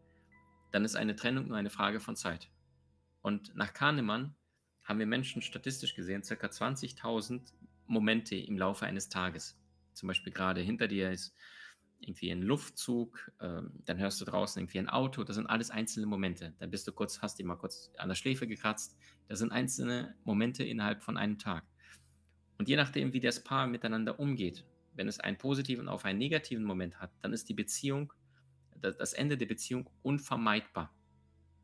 dann 0.72 0.84
ist 0.84 0.96
eine 0.96 1.16
Trennung 1.16 1.48
nur 1.48 1.56
eine 1.56 1.70
Frage 1.70 2.00
von 2.00 2.16
Zeit. 2.16 2.50
Und 3.22 3.54
nach 3.54 3.72
Kahnemann 3.72 4.34
haben 4.82 4.98
wir 4.98 5.06
Menschen 5.06 5.40
statistisch 5.40 5.94
gesehen 5.94 6.22
ca. 6.22 6.34
20.000 6.34 7.40
Momente 7.86 8.36
im 8.36 8.58
Laufe 8.58 8.84
eines 8.84 9.08
Tages. 9.08 9.58
Zum 9.94 10.08
Beispiel 10.08 10.32
gerade 10.32 10.60
hinter 10.60 10.88
dir 10.88 11.10
ist 11.10 11.34
irgendwie 12.04 12.30
ein 12.30 12.42
Luftzug, 12.42 13.30
ähm, 13.40 13.72
dann 13.84 13.98
hörst 13.98 14.20
du 14.20 14.24
draußen 14.24 14.60
irgendwie 14.60 14.78
ein 14.78 14.88
Auto, 14.88 15.24
das 15.24 15.36
sind 15.36 15.46
alles 15.46 15.70
einzelne 15.70 16.06
Momente. 16.06 16.54
Dann 16.58 16.70
bist 16.70 16.86
du 16.86 16.92
kurz, 16.92 17.20
hast 17.22 17.38
dich 17.38 17.46
mal 17.46 17.56
kurz 17.56 17.90
an 17.98 18.08
der 18.08 18.14
Schläfe 18.14 18.46
gekratzt. 18.46 18.96
Das 19.28 19.38
sind 19.38 19.52
einzelne 19.52 20.14
Momente 20.24 20.64
innerhalb 20.64 21.02
von 21.02 21.16
einem 21.16 21.38
Tag. 21.38 21.64
Und 22.58 22.68
je 22.68 22.76
nachdem, 22.76 23.12
wie 23.12 23.20
das 23.20 23.42
Paar 23.42 23.66
miteinander 23.66 24.20
umgeht, 24.20 24.64
wenn 24.94 25.08
es 25.08 25.20
einen 25.20 25.38
positiven 25.38 25.88
auf 25.88 26.04
einen 26.04 26.18
negativen 26.18 26.64
Moment 26.64 27.00
hat, 27.00 27.10
dann 27.20 27.32
ist 27.32 27.48
die 27.48 27.54
Beziehung, 27.54 28.12
das 28.80 29.12
Ende 29.12 29.36
der 29.36 29.46
Beziehung 29.46 29.90
unvermeidbar. 30.02 30.94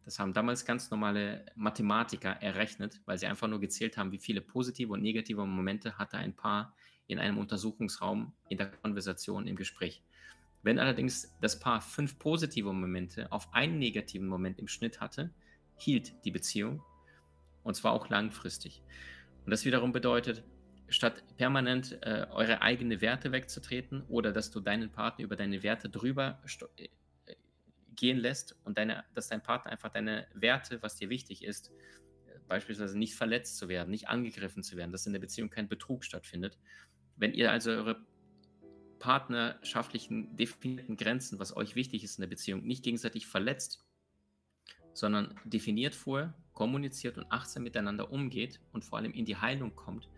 Das 0.05 0.18
haben 0.18 0.33
damals 0.33 0.64
ganz 0.64 0.90
normale 0.90 1.46
Mathematiker 1.55 2.31
errechnet, 2.31 3.00
weil 3.05 3.18
sie 3.18 3.26
einfach 3.26 3.46
nur 3.46 3.61
gezählt 3.61 3.96
haben, 3.96 4.11
wie 4.11 4.18
viele 4.18 4.40
positive 4.40 4.92
und 4.92 5.03
negative 5.03 5.44
Momente 5.44 5.98
hatte 5.98 6.16
ein 6.16 6.35
Paar 6.35 6.74
in 7.11 7.18
einem 7.18 7.38
Untersuchungsraum 7.38 8.33
in 8.49 8.59
der 8.59 8.70
Konversation, 8.70 9.46
im 9.46 9.57
Gespräch. 9.57 10.03
Wenn 10.62 10.79
allerdings 10.79 11.35
das 11.40 11.59
Paar 11.59 11.81
fünf 11.81 12.18
positive 12.18 12.73
Momente 12.73 13.31
auf 13.33 13.53
einen 13.55 13.79
negativen 13.79 14.29
Moment 14.29 14.59
im 14.59 14.68
Schnitt 14.68 15.01
hatte, 15.01 15.31
hielt 15.77 16.25
die 16.25 16.31
Beziehung 16.31 16.83
und 17.62 17.75
zwar 17.75 17.92
auch 17.92 18.09
langfristig. 18.09 18.83
Und 19.44 19.51
das 19.51 19.64
wiederum 19.64 19.92
bedeutet, 19.92 20.44
statt 20.88 21.23
permanent 21.37 21.99
äh, 22.03 22.27
eure 22.31 22.62
eigenen 22.62 23.01
Werte 23.01 23.33
wegzutreten 23.33 24.03
oder 24.09 24.33
dass 24.33 24.51
du 24.51 24.61
deinen 24.61 24.90
Partner 24.90 25.25
über 25.25 25.37
deine 25.37 25.62
Werte 25.62 25.88
drüber 25.88 26.42
äh, 26.77 26.88
gehen 27.94 28.18
lässt 28.18 28.57
und 28.64 28.77
deine, 28.77 29.05
dass 29.14 29.29
dein 29.29 29.42
Partner 29.42 29.70
einfach 29.70 29.90
deine 29.90 30.27
Werte, 30.35 30.83
was 30.83 30.96
dir 30.96 31.09
wichtig 31.09 31.44
ist, 31.44 31.70
äh, 32.27 32.38
beispielsweise 32.49 32.99
nicht 32.99 33.14
verletzt 33.14 33.57
zu 33.57 33.68
werden, 33.68 33.90
nicht 33.90 34.09
angegriffen 34.09 34.62
zu 34.62 34.77
werden, 34.77 34.90
dass 34.90 35.07
in 35.07 35.12
der 35.12 35.20
Beziehung 35.20 35.49
kein 35.49 35.68
Betrug 35.68 36.05
stattfindet. 36.05 36.59
Wenn 37.20 37.35
ihr 37.35 37.52
also 37.52 37.70
eure 37.70 38.00
partnerschaftlichen 38.98 40.35
definierten 40.37 40.96
Grenzen, 40.96 41.38
was 41.38 41.54
euch 41.56 41.74
wichtig 41.76 42.02
ist 42.02 42.18
in 42.18 42.22
der 42.22 42.28
Beziehung, 42.28 42.66
nicht 42.66 42.83
gegenseitig 42.83 43.26
verletzt, 43.26 43.85
sondern 44.94 45.38
definiert 45.44 45.94
vorher, 45.94 46.35
kommuniziert 46.54 47.18
und 47.18 47.30
achtsam 47.30 47.62
miteinander 47.62 48.11
umgeht 48.11 48.61
und 48.72 48.85
vor 48.85 48.98
allem 48.98 49.12
in 49.12 49.26
die 49.26 49.37
Heilung 49.37 49.76
kommt, 49.76 50.09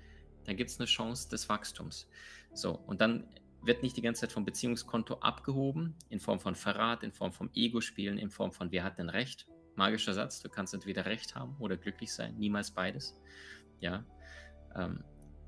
dann 0.44 0.56
gibt 0.56 0.70
es 0.70 0.78
eine 0.78 0.86
Chance 0.86 1.28
des 1.28 1.48
Wachstums. 1.48 2.08
So, 2.54 2.72
und 2.72 3.00
dann 3.00 3.28
wird 3.62 3.82
nicht 3.82 3.96
die 3.96 4.02
ganze 4.02 4.22
Zeit 4.22 4.32
vom 4.32 4.44
Beziehungskonto 4.44 5.14
abgehoben, 5.14 5.96
in 6.08 6.20
Form 6.20 6.38
von 6.38 6.54
Verrat, 6.54 7.02
in 7.02 7.12
Form 7.12 7.32
von 7.32 7.50
Ego-Spielen, 7.52 8.18
in 8.18 8.30
Form 8.30 8.52
von 8.52 8.70
wer 8.70 8.84
hat 8.84 8.98
denn 8.98 9.08
Recht? 9.08 9.46
Magischer 9.74 10.14
Satz, 10.14 10.40
du 10.40 10.48
kannst 10.48 10.74
entweder 10.74 11.06
Recht 11.06 11.34
haben 11.34 11.56
oder 11.58 11.76
glücklich 11.76 12.12
sein, 12.12 12.36
niemals 12.38 12.70
beides. 12.70 13.18
Ja, 13.80 14.04
ähm, 14.76 15.02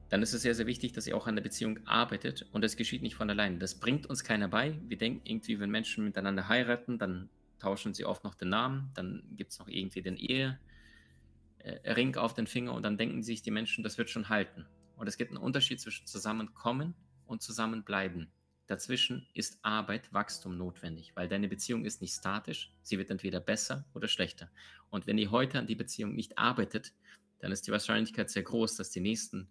dann 0.08 0.22
ist 0.22 0.32
es 0.32 0.42
sehr, 0.42 0.54
sehr 0.54 0.66
wichtig, 0.66 0.92
dass 0.92 1.06
ihr 1.06 1.16
auch 1.16 1.26
an 1.26 1.34
der 1.34 1.42
Beziehung 1.42 1.78
arbeitet 1.86 2.46
und 2.52 2.62
das 2.62 2.76
geschieht 2.76 3.02
nicht 3.02 3.14
von 3.14 3.30
alleine. 3.30 3.58
Das 3.58 3.74
bringt 3.74 4.06
uns 4.06 4.24
keiner 4.24 4.48
bei. 4.48 4.78
Wir 4.86 4.98
denken 4.98 5.22
irgendwie, 5.24 5.58
wenn 5.58 5.70
Menschen 5.70 6.04
miteinander 6.04 6.48
heiraten, 6.48 6.98
dann 6.98 7.30
tauschen 7.58 7.94
sie 7.94 8.04
oft 8.04 8.24
noch 8.24 8.34
den 8.34 8.50
Namen, 8.50 8.90
dann 8.94 9.22
gibt 9.36 9.52
es 9.52 9.58
noch 9.58 9.68
irgendwie 9.68 10.02
den 10.02 10.16
Ehering 10.16 10.58
äh, 12.14 12.18
auf 12.18 12.34
den 12.34 12.46
Finger 12.46 12.74
und 12.74 12.82
dann 12.82 12.98
denken 12.98 13.22
sich 13.22 13.42
die 13.42 13.50
Menschen, 13.50 13.82
das 13.82 13.98
wird 13.98 14.10
schon 14.10 14.28
halten. 14.28 14.66
Und 14.96 15.08
es 15.08 15.16
gibt 15.16 15.30
einen 15.30 15.42
Unterschied 15.42 15.80
zwischen 15.80 16.06
Zusammenkommen 16.06 16.94
und 17.26 17.42
Zusammenbleiben. 17.42 18.30
Dazwischen 18.66 19.26
ist 19.34 19.58
Arbeit, 19.62 20.12
Wachstum 20.12 20.56
notwendig, 20.56 21.12
weil 21.14 21.28
deine 21.28 21.48
Beziehung 21.48 21.84
ist 21.84 22.00
nicht 22.00 22.14
statisch, 22.14 22.72
sie 22.82 22.98
wird 22.98 23.10
entweder 23.10 23.40
besser 23.40 23.84
oder 23.94 24.08
schlechter. 24.08 24.50
Und 24.90 25.06
wenn 25.06 25.18
ihr 25.18 25.30
heute 25.30 25.58
an 25.58 25.66
die 25.66 25.74
Beziehung 25.74 26.14
nicht 26.14 26.38
arbeitet, 26.38 26.92
dann 27.40 27.52
ist 27.52 27.66
die 27.66 27.72
Wahrscheinlichkeit 27.72 28.30
sehr 28.30 28.42
groß, 28.42 28.76
dass 28.76 28.90
die 28.90 29.00
nächsten 29.00 29.48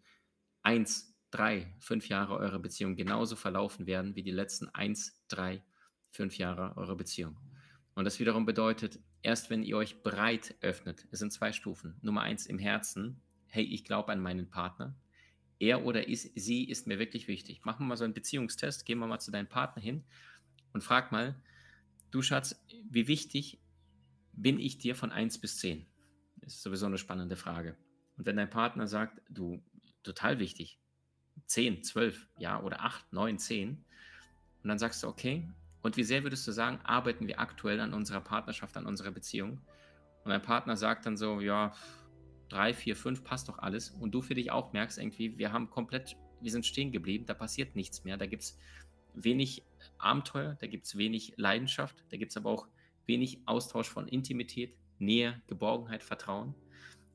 eins, 0.63 1.15
drei, 1.30 1.73
fünf 1.80 2.10
Jahre 2.10 2.38
eurer 2.38 2.60
Beziehung 2.60 2.95
genauso 2.95 3.36
verlaufen 3.36 3.86
werden 3.86 4.15
wie 4.15 4.23
die 4.23 4.32
letzten 4.32 4.69
eins, 4.69 5.23
drei, 5.28 5.62
fünf 6.12 6.38
Jahre 6.38 6.76
eurer 6.78 6.95
Beziehung. 6.95 7.38
Und 7.95 8.06
das 8.06 8.19
wiederum 8.19 8.45
bedeutet, 8.45 8.99
erst 9.21 9.49
wenn 9.49 9.63
ihr 9.63 9.78
euch 9.78 10.02
breit 10.02 10.56
öffnet, 10.62 11.08
es 11.12 11.19
sind 11.19 11.32
zwei 11.32 11.52
Stufen. 11.52 11.95
Nummer 12.02 12.21
eins 12.21 12.45
im 12.45 12.58
Herzen, 12.58 13.21
hey, 13.47 13.63
ich 13.63 13.84
glaube 13.84 14.12
an 14.12 14.19
meinen 14.19 14.49
Partner. 14.49 14.95
Er 15.60 15.86
oder 15.86 16.08
ist, 16.08 16.32
sie 16.36 16.63
ist 16.67 16.88
mir 16.88 16.97
wirklich 16.97 17.28
wichtig. 17.28 17.63
Machen 17.63 17.84
wir 17.84 17.89
mal 17.89 17.97
so 17.97 18.04
einen 18.04 18.13
Beziehungstest, 18.13 18.86
gehen 18.86 18.99
wir 18.99 19.08
mal 19.08 19.19
zu 19.19 19.32
deinem 19.32 19.47
Partner 19.47 19.82
hin 19.82 20.04
und 20.73 20.84
frag 20.84 21.12
mal, 21.12 21.36
du 22.12 22.21
Schatz, 22.21 22.60
wie 22.89 23.08
wichtig 23.08 23.60
bin 24.34 24.60
ich 24.60 24.78
dir 24.80 24.95
von 24.95 25.12
1 25.12 25.39
bis 25.39 25.58
10? 25.60 25.86
Das 26.38 26.54
ist 26.54 26.63
sowieso 26.63 26.88
eine 26.88 26.97
spannende 26.97 27.36
Frage. 27.36 27.78
Und 28.17 28.26
wenn 28.26 28.36
dein 28.36 28.49
Partner 28.49 28.88
sagt, 28.88 29.21
du, 29.30 29.63
total 30.03 30.39
wichtig. 30.39 30.79
10, 31.47 31.83
12, 31.83 32.27
ja, 32.37 32.61
oder 32.61 32.81
8, 32.81 33.11
9, 33.11 33.37
10. 33.39 33.69
Und 33.69 34.69
dann 34.69 34.77
sagst 34.79 35.03
du, 35.03 35.07
okay, 35.07 35.49
und 35.81 35.97
wie 35.97 36.03
sehr 36.03 36.23
würdest 36.23 36.47
du 36.47 36.51
sagen, 36.51 36.79
arbeiten 36.83 37.27
wir 37.27 37.39
aktuell 37.39 37.79
an 37.81 37.93
unserer 37.93 38.21
Partnerschaft, 38.21 38.77
an 38.77 38.85
unserer 38.85 39.11
Beziehung? 39.11 39.59
Und 40.23 40.31
dein 40.31 40.41
Partner 40.41 40.77
sagt 40.77 41.05
dann 41.05 41.17
so, 41.17 41.41
ja, 41.41 41.73
3, 42.49 42.73
4, 42.73 42.95
5 42.95 43.23
passt 43.23 43.49
doch 43.49 43.59
alles. 43.59 43.89
Und 43.89 44.11
du 44.11 44.21
für 44.21 44.35
dich 44.35 44.51
auch 44.51 44.71
merkst 44.71 44.97
irgendwie, 44.97 45.37
wir 45.37 45.51
haben 45.51 45.69
komplett, 45.69 46.15
wir 46.39 46.51
sind 46.51 46.65
stehen 46.65 46.91
geblieben, 46.91 47.25
da 47.25 47.33
passiert 47.33 47.75
nichts 47.75 48.05
mehr. 48.05 48.15
Da 48.15 48.25
gibt 48.25 48.43
es 48.43 48.57
wenig 49.13 49.63
Abenteuer, 49.97 50.55
da 50.61 50.67
gibt 50.67 50.85
es 50.85 50.97
wenig 50.97 51.33
Leidenschaft, 51.35 52.03
da 52.09 52.17
gibt 52.17 52.31
es 52.31 52.37
aber 52.37 52.49
auch 52.49 52.67
wenig 53.05 53.41
Austausch 53.45 53.89
von 53.89 54.07
Intimität, 54.07 54.77
Nähe, 54.99 55.41
Geborgenheit, 55.47 56.03
Vertrauen. 56.03 56.55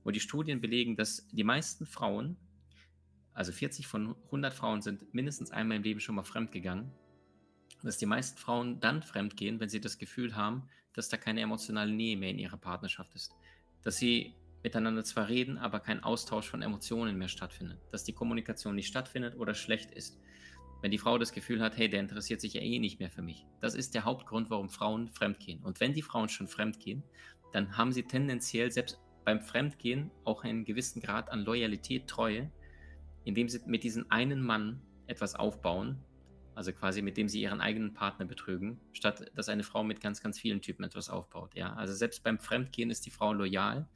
Und 0.05 0.15
die 0.15 0.21
Studien 0.21 0.61
belegen, 0.61 0.97
dass 0.97 1.27
die 1.29 1.45
meisten 1.45 1.87
Frauen 1.87 2.37
also 3.39 3.53
40 3.53 3.87
von 3.87 4.17
100 4.27 4.53
Frauen 4.53 4.83
sind 4.83 5.15
mindestens 5.15 5.53
einmal 5.53 5.77
im 5.77 5.85
Leben 5.85 6.01
schon 6.01 6.17
mal 6.17 6.25
fremdgegangen. 6.25 6.91
Dass 7.85 7.97
die 7.97 8.05
meisten 8.05 8.37
Frauen 8.37 8.81
dann 8.81 9.05
fremdgehen, 9.05 9.61
wenn 9.61 9.69
sie 9.69 9.81
das 9.81 9.97
Gefühl 9.97 10.35
haben, 10.35 10.69
dass 10.93 11.09
da 11.09 11.17
keine 11.19 11.41
emotionale 11.43 11.93
Nähe 11.93 12.17
mehr 12.17 12.31
in 12.31 12.41
ihrer 12.41 12.57
Partnerschaft 12.57 13.15
ist. 13.15 13.37
Dass 13.85 13.97
sie 13.97 14.35
miteinander 14.65 15.05
zwar 15.05 15.29
reden, 15.29 15.57
aber 15.57 15.79
kein 15.79 16.03
Austausch 16.03 16.49
von 16.49 16.63
Emotionen 16.63 17.17
mehr 17.17 17.29
stattfindet. 17.29 17.79
Dass 17.93 18.03
die 18.03 18.13
Kommunikation 18.13 18.75
nicht 18.75 18.89
stattfindet 18.89 19.37
oder 19.37 19.55
schlecht 19.55 19.93
ist. 19.93 20.19
Wenn 20.83 20.91
die 20.91 20.99
Frau 20.99 21.17
das 21.17 21.31
Gefühl 21.31 21.61
hat, 21.63 21.77
hey, 21.77 21.89
der 21.89 22.01
interessiert 22.01 22.41
sich 22.41 22.55
ja 22.55 22.61
eh 22.61 22.81
nicht 22.81 22.99
mehr 22.99 23.11
für 23.11 23.23
mich. 23.23 23.47
Das 23.61 23.77
ist 23.77 23.95
der 23.95 24.05
Hauptgrund, 24.05 24.51
warum 24.51 24.69
Frauen 24.69 25.11
fremdgehen. 25.11 25.63
Und 25.63 25.79
wenn 25.79 25.95
die 25.95 26.03
Frauen 26.03 26.29
schon 26.29 26.49
fremdgehen, 26.49 27.05
dann 27.53 27.77
haben 27.77 27.93
sie 27.93 28.03
tendenziell 28.03 28.73
selbst 28.73 28.99
beim 29.25 29.41
Fremdgehen 29.41 30.11
auch 30.25 30.43
einen 30.43 30.65
gewissen 30.65 31.01
Grad 31.01 31.31
an 31.31 31.45
Loyalität, 31.45 32.09
Treue, 32.09 32.51
indem 33.29 33.51
sie 33.51 33.61
mit 33.67 33.85
diesem 33.85 34.11
einen 34.11 34.41
Mann 34.41 34.81
etwas 35.07 35.35
aufbauen, 35.35 36.03
also 36.55 36.73
quasi 36.73 37.03
mit 37.03 37.19
dem 37.19 37.29
sie 37.29 37.43
ihren 37.43 37.61
eigenen 37.61 37.93
Partner 37.93 38.25
betrügen, 38.25 38.81
statt 38.93 39.31
dass 39.35 39.51
eine 39.51 39.65
Frau 39.65 39.85
mit 39.85 40.01
ganz, 40.01 40.23
ganz 40.23 40.39
vielen 40.39 40.63
Typen 40.63 40.83
etwas 40.83 41.11
aufbaut. 41.11 41.55
Ja? 41.55 41.75
Also 41.75 41.93
selbst 41.93 42.23
beim 42.23 42.39
Fremdgehen 42.39 42.91
ist 42.91 43.05
die 43.05 43.11
Frau 43.11 43.35
loyal, 43.35 43.87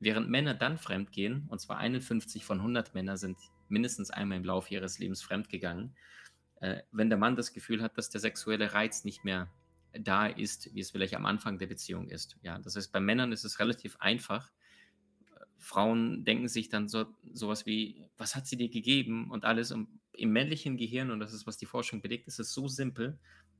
während 0.00 0.28
Männer 0.28 0.54
dann 0.54 0.78
fremdgehen, 0.78 1.46
und 1.48 1.60
zwar 1.60 1.78
51 1.78 2.44
von 2.44 2.58
100 2.58 2.92
Männer 2.92 3.16
sind 3.16 3.38
mindestens 3.68 4.10
einmal 4.10 4.38
im 4.38 4.44
Laufe 4.44 4.74
ihres 4.74 4.98
Lebens 4.98 5.22
fremdgegangen, 5.22 5.94
äh, 6.60 6.82
wenn 6.90 7.08
der 7.08 7.18
Mann 7.18 7.36
das 7.36 7.52
Gefühl 7.52 7.82
hat, 7.82 7.96
dass 7.96 8.10
der 8.10 8.20
sexuelle 8.20 8.74
Reiz 8.74 9.04
nicht 9.04 9.22
mehr 9.22 9.48
da 9.92 10.26
ist, 10.26 10.74
wie 10.74 10.80
es 10.80 10.90
vielleicht 10.90 11.14
am 11.14 11.24
Anfang 11.24 11.56
der 11.60 11.68
Beziehung 11.68 12.08
ist. 12.08 12.36
Ja, 12.42 12.58
das 12.58 12.74
heißt, 12.74 12.90
bei 12.90 12.98
Männern 12.98 13.30
ist 13.30 13.44
es 13.44 13.60
relativ 13.60 13.96
einfach, 14.00 14.50
Frauen 15.62 16.24
denken 16.24 16.48
sich 16.48 16.68
dann 16.68 16.88
so 16.88 17.06
sowas 17.32 17.66
wie, 17.66 18.04
was 18.18 18.34
hat 18.34 18.46
sie 18.46 18.56
dir 18.56 18.68
gegeben 18.68 19.30
und 19.30 19.44
alles. 19.44 19.70
Und 19.70 19.88
im 20.12 20.32
männlichen 20.32 20.76
Gehirn, 20.76 21.10
und 21.10 21.20
das 21.20 21.32
ist, 21.32 21.46
was 21.46 21.56
die 21.56 21.66
Forschung 21.66 22.02
belegt, 22.02 22.26
ist 22.26 22.40
es 22.40 22.52
so 22.52 22.66
simpel, 22.66 23.18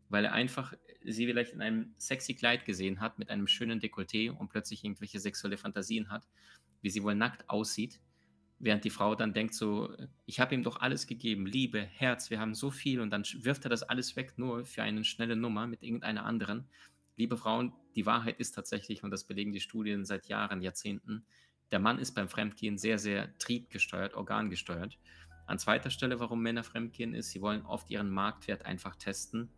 weil 0.08 0.24
er 0.24 0.32
einfach 0.32 0.74
sie 1.04 1.26
vielleicht 1.26 1.52
in 1.52 1.62
einem 1.62 1.94
sexy 1.98 2.34
Kleid 2.34 2.64
gesehen 2.64 3.00
hat 3.00 3.18
mit 3.18 3.30
einem 3.30 3.46
schönen 3.46 3.80
Dekolleté 3.80 4.30
und 4.30 4.48
plötzlich 4.48 4.84
irgendwelche 4.84 5.20
sexuelle 5.20 5.56
Fantasien 5.56 6.10
hat, 6.10 6.28
wie 6.80 6.90
sie 6.90 7.04
wohl 7.04 7.14
nackt 7.14 7.48
aussieht, 7.48 8.00
während 8.58 8.84
die 8.84 8.90
Frau 8.90 9.14
dann 9.14 9.32
denkt 9.32 9.54
so, 9.54 9.96
ich 10.26 10.40
habe 10.40 10.54
ihm 10.56 10.64
doch 10.64 10.80
alles 10.80 11.06
gegeben, 11.06 11.46
Liebe, 11.46 11.80
Herz, 11.80 12.30
wir 12.30 12.40
haben 12.40 12.54
so 12.54 12.72
viel 12.72 13.00
und 13.00 13.10
dann 13.10 13.22
wirft 13.36 13.64
er 13.64 13.70
das 13.70 13.84
alles 13.84 14.16
weg 14.16 14.34
nur 14.36 14.64
für 14.64 14.82
eine 14.82 15.04
schnelle 15.04 15.36
Nummer 15.36 15.68
mit 15.68 15.82
irgendeiner 15.84 16.24
anderen. 16.24 16.68
Liebe 17.16 17.36
Frauen, 17.36 17.72
die 17.94 18.06
Wahrheit 18.06 18.40
ist 18.40 18.52
tatsächlich, 18.52 19.04
und 19.04 19.12
das 19.12 19.24
belegen 19.24 19.52
die 19.52 19.60
Studien 19.60 20.04
seit 20.04 20.26
Jahren, 20.26 20.62
Jahrzehnten, 20.62 21.24
der 21.72 21.78
Mann 21.78 21.98
ist 21.98 22.12
beim 22.12 22.28
Fremdgehen 22.28 22.78
sehr, 22.78 22.98
sehr 22.98 23.36
triebgesteuert, 23.38 24.14
organgesteuert. 24.14 24.98
An 25.46 25.58
zweiter 25.58 25.90
Stelle, 25.90 26.20
warum 26.20 26.42
Männer 26.42 26.62
fremdgehen, 26.62 27.14
ist, 27.14 27.30
sie 27.30 27.40
wollen 27.40 27.66
oft 27.66 27.90
ihren 27.90 28.10
Marktwert 28.10 28.64
einfach 28.64 28.94
testen, 28.94 29.50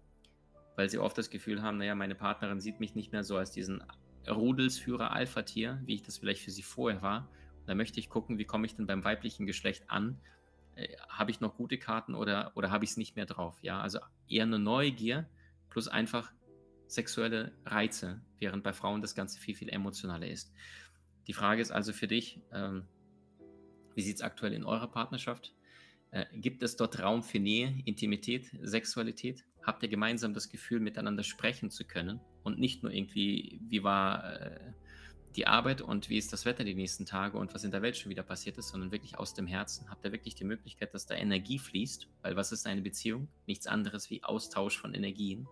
weil 0.77 0.89
sie 0.89 0.99
oft 0.99 1.19
das 1.19 1.29
Gefühl 1.29 1.61
haben, 1.61 1.77
naja, 1.77 1.95
meine 1.95 2.15
Partnerin 2.15 2.61
sieht 2.61 2.81
mich 2.81 2.95
nicht 2.95 3.13
mehr 3.13 3.25
so 3.25 3.37
als 3.37 3.51
diesen 3.51 3.83
Rudelsführer 4.29 5.13
Alpha-Tier, 5.13 5.83
wie 5.85 5.97
ich 5.97 6.03
das 6.03 6.19
vielleicht 6.19 6.43
für 6.43 6.51
sie 6.51 6.63
vorher 6.63 7.03
war. 7.03 7.29
Und 7.61 7.69
da 7.69 7.75
möchte 7.75 8.01
ich 8.01 8.09
gucken, 8.09 8.39
wie 8.39 8.45
komme 8.45 8.67
ich 8.67 8.77
denn 8.77 8.87
beim 8.87 9.05
weiblichen 9.05 9.45
Geschlecht 9.47 9.91
an? 9.91 10.19
Äh, 10.77 10.89
habe 11.09 11.31
ich 11.31 11.41
noch 11.41 11.57
gute 11.57 11.79
Karten 11.79 12.15
oder, 12.15 12.53
oder 12.55 12.71
habe 12.71 12.85
ich 12.85 12.93
es 12.93 12.97
nicht 12.97 13.17
mehr 13.17 13.27
drauf? 13.27 13.59
Ja, 13.61 13.81
also 13.81 13.99
eher 14.29 14.45
eine 14.45 14.59
Neugier 14.59 15.29
plus 15.69 15.89
einfach 15.89 16.33
sexuelle 16.87 17.53
Reize, 17.65 18.23
während 18.39 18.63
bei 18.63 18.73
Frauen 18.73 19.03
das 19.03 19.15
Ganze 19.15 19.41
viel, 19.41 19.55
viel 19.55 19.69
emotionaler 19.69 20.29
ist. 20.29 20.53
Die 21.27 21.33
Frage 21.33 21.63
ist 21.63 21.71
also 21.71 21.93
für 21.93 22.07
dich, 22.07 22.41
ähm, 22.53 22.87
wie 23.95 24.03
sieht 24.03 24.17
es 24.17 24.23
aktuell 24.23 24.53
in 24.53 24.65
eurer 24.65 24.89
Partnerschaft? 24.89 25.55
Äh, 26.11 26.27
gibt 26.33 26.63
es 26.63 26.77
dort 26.77 27.01
Raum 27.01 27.23
für 27.23 27.39
Nähe, 27.39 27.83
Intimität, 27.85 28.51
Sexualität? 28.63 29.45
Habt 29.63 29.83
ihr 29.83 29.89
gemeinsam 29.89 30.35
das 30.35 30.49
Gefühl, 30.49 30.81
miteinander 30.81 31.23
sprechen 31.23 31.71
zu 31.71 31.85
können 31.85 32.21
und 32.43 32.59
nicht 32.59 32.83
nur 32.83 32.93
irgendwie, 32.93 33.61
wie 33.69 33.83
war 33.83 34.41
äh, 34.41 34.61
die 35.37 35.47
Arbeit 35.47 35.81
und 35.81 36.09
wie 36.09 36.19
ist 36.19 36.33
das 36.33 36.45
Wetter 36.45 36.65
die 36.65 36.75
nächsten 36.75 37.07
Tage 37.07 37.37
und 37.39 37.55
was 37.55 37.65
in 37.65 37.71
der 37.71 37.83
Welt 37.83 37.97
schon 37.97 38.11
wieder 38.11 38.23
passiert 38.23 38.59
ist, 38.59 38.69
sondern 38.69 38.93
wirklich 38.93 39.19
aus 39.19 39.35
dem 39.35 39.47
Herzen. 39.47 39.91
Habt 39.91 40.05
ihr 40.05 40.13
wirklich 40.13 40.35
die 40.35 40.45
Möglichkeit, 40.45 40.95
dass 40.95 41.07
da 41.07 41.15
Energie 41.15 41.59
fließt? 41.59 42.09
Weil 42.23 42.37
was 42.37 42.53
ist 42.53 42.67
eine 42.67 42.83
Beziehung? 42.83 43.29
Nichts 43.47 43.67
anderes 43.67 44.11
wie 44.11 44.23
Austausch 44.23 44.79
von 44.79 44.95
Energien, 44.95 45.49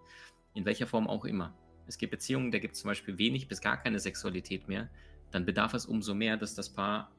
in 0.54 0.64
welcher 0.64 0.86
Form 0.86 1.08
auch 1.08 1.24
immer. 1.24 1.56
Es 1.86 1.98
gibt 1.98 2.12
Beziehungen, 2.12 2.52
da 2.52 2.58
gibt 2.58 2.74
es 2.74 2.80
zum 2.80 2.88
Beispiel 2.88 3.18
wenig 3.18 3.48
bis 3.48 3.60
gar 3.60 3.76
keine 3.76 3.98
Sexualität 3.98 4.68
mehr. 4.68 4.88
Dann 5.32 5.44
bedarf 5.44 5.74
es 5.74 5.86
umso 5.86 6.14
mehr, 6.14 6.36
dass 6.36 6.54
das 6.54 6.72
Paar 6.72 7.10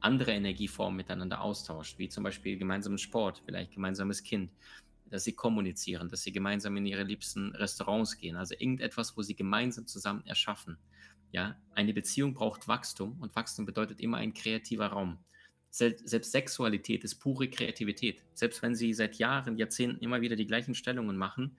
andere 0.00 0.32
Energieformen 0.32 0.96
miteinander 0.96 1.40
austauscht, 1.40 1.98
wie 1.98 2.08
zum 2.08 2.24
Beispiel 2.24 2.58
gemeinsamen 2.58 2.98
Sport, 2.98 3.42
vielleicht 3.44 3.72
gemeinsames 3.72 4.22
Kind, 4.22 4.50
dass 5.10 5.24
sie 5.24 5.34
kommunizieren, 5.34 6.08
dass 6.08 6.22
sie 6.22 6.32
gemeinsam 6.32 6.76
in 6.76 6.86
ihre 6.86 7.02
liebsten 7.02 7.54
Restaurants 7.54 8.18
gehen, 8.18 8.36
also 8.36 8.54
irgendetwas, 8.54 9.16
wo 9.16 9.22
sie 9.22 9.34
gemeinsam 9.34 9.86
zusammen 9.86 10.26
erschaffen. 10.26 10.78
Ja, 11.32 11.56
eine 11.74 11.92
Beziehung 11.94 12.34
braucht 12.34 12.66
Wachstum 12.66 13.20
und 13.20 13.34
Wachstum 13.36 13.66
bedeutet 13.66 14.00
immer 14.00 14.16
ein 14.16 14.34
kreativer 14.34 14.88
Raum. 14.88 15.18
Selbst 15.70 16.32
Sexualität 16.32 17.04
ist 17.04 17.16
pure 17.16 17.48
Kreativität. 17.48 18.24
Selbst 18.34 18.60
wenn 18.62 18.74
sie 18.74 18.92
seit 18.92 19.16
Jahren, 19.16 19.56
Jahrzehnten 19.56 20.02
immer 20.02 20.20
wieder 20.20 20.34
die 20.34 20.46
gleichen 20.46 20.74
Stellungen 20.74 21.16
machen, 21.16 21.56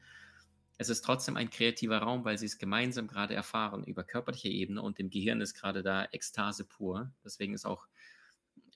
es 0.82 0.90
ist 0.90 1.04
trotzdem 1.04 1.38
ein 1.38 1.52
kreativer 1.52 2.00
Raum, 2.00 2.26
weil 2.26 2.40
sie 2.40 2.48
es 2.48 2.58
gemeinsam 2.58 3.08
gerade 3.08 3.36
erfahren 3.36 3.84
über 3.84 4.04
körperliche 4.04 4.50
Ebene 4.50 4.82
und 4.82 5.00
im 5.00 5.12
Gehirn 5.12 5.40
ist 5.40 5.54
gerade 5.54 5.84
da 5.84 6.06
Ekstase 6.06 6.66
pur. 6.66 7.14
Deswegen 7.24 7.54
ist 7.54 7.66
auch 7.66 7.88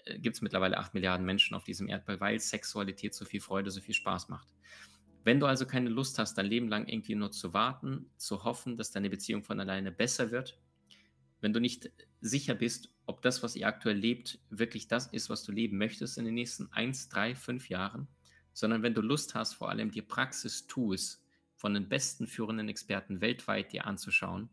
äh, 0.06 0.20
gibt 0.20 0.36
es 0.36 0.44
mittlerweile 0.44 0.78
8 0.78 0.94
Milliarden 0.94 1.26
Menschen 1.26 1.56
auf 1.56 1.64
diesem 1.64 1.88
Erdball, 1.88 2.20
weil 2.20 2.40
Sexualität 2.40 3.16
so 3.16 3.26
viel 3.26 3.42
Freude, 3.42 3.72
so 3.72 3.82
viel 3.82 3.96
Spaß 3.96 4.30
macht. 4.30 4.48
Wenn 5.24 5.40
du 5.40 5.48
also 5.48 5.66
keine 5.66 5.90
Lust 5.90 6.20
hast, 6.20 6.38
dein 6.38 6.46
Leben 6.46 6.68
lang 6.68 6.88
irgendwie 6.88 7.16
nur 7.16 7.32
zu 7.32 7.54
warten, 7.54 8.12
zu 8.18 8.44
hoffen, 8.44 8.78
dass 8.78 8.92
deine 8.92 9.10
Beziehung 9.10 9.44
von 9.44 9.60
alleine 9.60 9.92
besser 9.92 10.30
wird, 10.30 10.60
wenn 11.42 11.54
du 11.54 11.60
nicht 11.60 11.90
sicher 12.22 12.54
bist, 12.54 12.94
ob 13.08 13.24
das, 13.24 13.42
was 13.42 13.56
ihr 13.56 13.68
aktuell 13.68 13.98
lebt, 13.98 14.38
wirklich 14.52 14.88
das 14.88 15.08
ist, 15.08 15.32
was 15.32 15.44
du 15.44 15.52
leben 15.52 15.80
möchtest 15.80 16.20
in 16.20 16.26
den 16.26 16.36
nächsten 16.36 16.72
1, 16.72 17.10
3, 17.10 17.34
5 17.34 17.70
Jahren, 17.70 18.08
sondern 18.54 18.84
wenn 18.84 18.94
du 18.94 19.02
Lust 19.02 19.34
hast, 19.34 19.56
vor 19.56 19.70
allem 19.70 19.90
die 19.90 20.04
Praxis-Tools 20.04 21.25
von 21.66 21.74
den 21.74 21.90
besten 21.90 22.28
führenden 22.28 22.70
Experten 22.70 23.22
weltweit 23.22 23.74
dir 23.74 23.88
anzuschauen, 23.88 24.52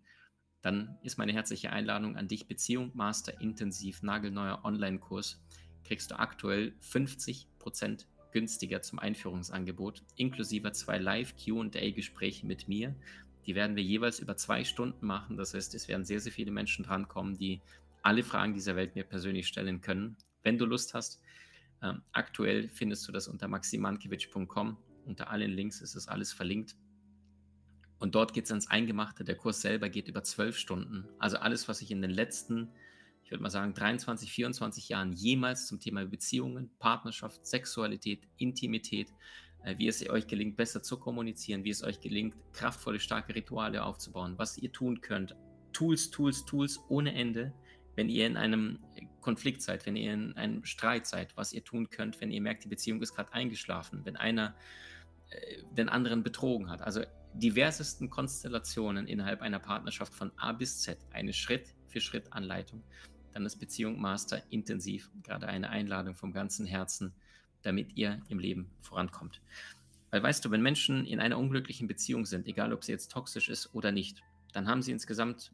dann 0.63 0.97
ist 1.03 1.19
meine 1.19 1.35
herzliche 1.35 1.69
Einladung 1.69 2.17
an 2.17 2.27
dich, 2.27 2.49
Beziehung 2.49 2.91
Master 2.95 3.39
Intensiv, 3.39 4.03
nagelneuer 4.03 4.65
Online-Kurs, 4.65 5.39
kriegst 5.85 6.11
du 6.11 6.19
aktuell 6.19 6.73
50% 6.81 8.07
günstiger 8.33 8.81
zum 8.81 8.99
Einführungsangebot, 8.99 10.03
inklusive 10.17 10.73
zwei 10.73 10.97
Live-QA-Gespräche 10.97 12.47
mit 12.47 12.67
mir. 12.67 12.95
Die 13.45 13.55
werden 13.55 13.77
wir 13.77 13.83
jeweils 13.83 14.19
über 14.19 14.39
zwei 14.39 14.65
Stunden 14.65 15.05
machen. 15.05 15.37
Das 15.37 15.53
heißt, 15.53 15.75
es 15.75 15.89
werden 15.89 16.07
sehr, 16.07 16.21
sehr 16.21 16.33
viele 16.33 16.51
Menschen 16.51 16.83
drankommen, 16.83 17.37
die 17.37 17.61
alle 18.01 18.23
Fragen 18.23 18.55
dieser 18.55 18.75
Welt 18.75 18.95
mir 18.95 19.05
persönlich 19.05 19.49
stellen 19.49 19.83
können. 19.83 20.17
Wenn 20.43 20.57
du 20.57 20.65
Lust 20.65 20.95
hast, 20.95 21.21
äh, 21.83 21.93
aktuell 22.13 22.71
findest 22.71 23.07
du 23.07 23.13
das 23.13 23.29
unter 23.29 23.49
maximankiewicz.com. 23.49 24.79
Unter 25.05 25.29
allen 25.29 25.51
Links 25.51 25.83
ist 25.83 25.95
es 25.95 26.09
alles 26.09 26.33
verlinkt. 26.33 26.75
Und 28.03 28.17
dort 28.17 28.35
geht 28.35 28.47
es 28.47 28.51
ans 28.51 28.67
Eingemachte. 28.67 29.23
Der 29.23 29.37
Kurs 29.37 29.61
selber 29.61 29.89
geht 29.89 30.09
über 30.09 30.25
zwölf 30.25 30.59
Stunden. 30.59 31.07
Also 31.21 31.37
alles, 31.37 31.69
was 31.69 31.83
ich 31.83 31.93
in 31.93 32.03
den 32.03 32.11
letzten, 32.11 32.69
ich 33.23 33.31
würde 33.31 33.45
mal 33.45 33.49
sagen, 33.49 33.75
23, 33.75 34.33
24 34.33 34.89
Jahren 34.89 35.13
jemals 35.13 35.69
zum 35.69 35.79
Thema 35.79 36.05
Beziehungen, 36.05 36.69
Partnerschaft, 36.81 37.47
Sexualität, 37.47 38.27
Intimität, 38.39 39.13
äh, 39.63 39.79
wie 39.79 39.87
es 39.87 40.05
euch 40.11 40.27
gelingt, 40.27 40.57
besser 40.57 40.83
zu 40.83 40.99
kommunizieren, 40.99 41.63
wie 41.63 41.71
es 41.71 41.85
euch 41.85 42.01
gelingt, 42.01 42.35
kraftvolle, 42.53 42.99
starke 42.99 43.37
Rituale 43.37 43.85
aufzubauen, 43.85 44.35
was 44.37 44.59
ihr 44.59 44.73
tun 44.73 45.01
könnt. 45.01 45.37
Tools, 45.73 46.11
Tools, 46.11 46.45
Tools 46.45 46.81
ohne 46.89 47.15
Ende, 47.15 47.53
wenn 47.95 48.09
ihr 48.09 48.27
in 48.27 48.37
einem 48.37 48.81
Konflikt 49.21 49.63
seid, 49.63 49.87
wenn 49.87 49.95
ihr 49.95 50.13
in 50.13 50.33
einem 50.37 50.65
Streit 50.65 51.07
seid, 51.07 51.37
was 51.37 51.53
ihr 51.53 51.63
tun 51.63 51.89
könnt, 51.89 52.21
wenn 52.21 52.33
ihr 52.33 52.41
merkt, 52.41 52.65
die 52.65 52.69
Beziehung 52.69 53.01
ist 53.01 53.15
gerade 53.15 53.33
eingeschlafen, 53.33 54.05
wenn 54.05 54.17
einer 54.17 54.57
äh, 55.31 55.63
den 55.71 55.89
anderen 55.89 56.25
betrogen 56.25 56.69
hat. 56.69 56.83
Also 56.83 57.03
diversesten 57.35 58.11
Konstellationen 58.11 59.07
innerhalb 59.07 59.43
einer 59.43 59.59
Partnerschaft 59.59 60.15
von 60.15 60.33
A 60.37 60.53
bis 60.53 60.81
Z, 60.81 60.99
eine 61.13 61.33
Schritt-für-Schritt-Anleitung, 61.33 62.83
dann 63.33 63.47
ist 63.47 63.57
Beziehung 63.57 64.01
Master 64.01 64.43
intensiv, 64.51 65.11
gerade 65.23 65.49
eine 65.49 65.71
Einladung 65.71 66.15
vom 66.15 66.33
ganzen 66.33 66.67
Herzen, 66.67 67.15
damit 67.63 67.97
ihr 67.97 68.21
im 68.29 68.39
Leben 68.39 68.71
vorankommt. 68.81 69.41
Weil 70.11 70.23
weißt 70.23 70.45
du, 70.45 70.51
wenn 70.51 70.63
Menschen 70.63 71.07
in 71.07 71.21
einer 71.21 71.39
unglücklichen 71.39 71.89
Beziehung 71.89 72.27
sind, 72.27 72.47
egal 72.47 72.73
ob 72.73 72.85
sie 72.85 72.93
jetzt 72.93 73.11
toxisch 73.11 73.49
ist 73.49 73.75
oder 73.75 73.93
nicht, 73.93 74.23
dann 74.53 74.69
haben 74.69 74.83
sie 74.83 74.93
insgesamt 74.93 75.53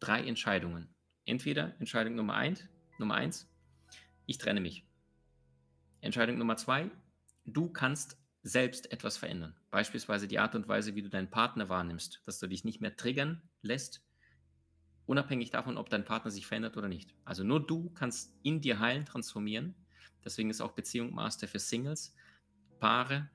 drei 0.00 0.24
Entscheidungen. 0.24 0.88
Entweder 1.26 1.74
Entscheidung 1.78 2.14
Nummer 2.14 2.34
eins, 2.34 2.66
Nummer 2.98 3.14
eins, 3.14 3.48
ich 4.24 4.38
trenne 4.38 4.60
mich. 4.60 4.86
Entscheidung 6.00 6.38
Nummer 6.38 6.56
zwei, 6.56 6.90
du 7.44 7.68
kannst 7.68 8.16
selbst 8.46 8.92
etwas 8.92 9.16
verändern. 9.16 9.56
Beispielsweise 9.70 10.28
die 10.28 10.38
Art 10.38 10.54
und 10.54 10.68
Weise, 10.68 10.94
wie 10.94 11.02
du 11.02 11.08
deinen 11.08 11.30
Partner 11.30 11.68
wahrnimmst, 11.68 12.22
dass 12.26 12.38
du 12.38 12.46
dich 12.46 12.64
nicht 12.64 12.80
mehr 12.80 12.96
triggern 12.96 13.42
lässt, 13.60 14.04
unabhängig 15.04 15.50
davon, 15.50 15.76
ob 15.76 15.90
dein 15.90 16.04
Partner 16.04 16.30
sich 16.30 16.46
verändert 16.46 16.76
oder 16.76 16.86
nicht. 16.86 17.12
Also 17.24 17.42
nur 17.42 17.66
du 17.66 17.90
kannst 17.90 18.32
in 18.44 18.60
dir 18.60 18.78
heilen, 18.78 19.04
transformieren. 19.04 19.74
Deswegen 20.24 20.48
ist 20.50 20.60
auch 20.60 20.72
Beziehung 20.72 21.12
Master 21.12 21.48
für 21.48 21.58
Singles, 21.58 22.14
Paare 22.78 23.28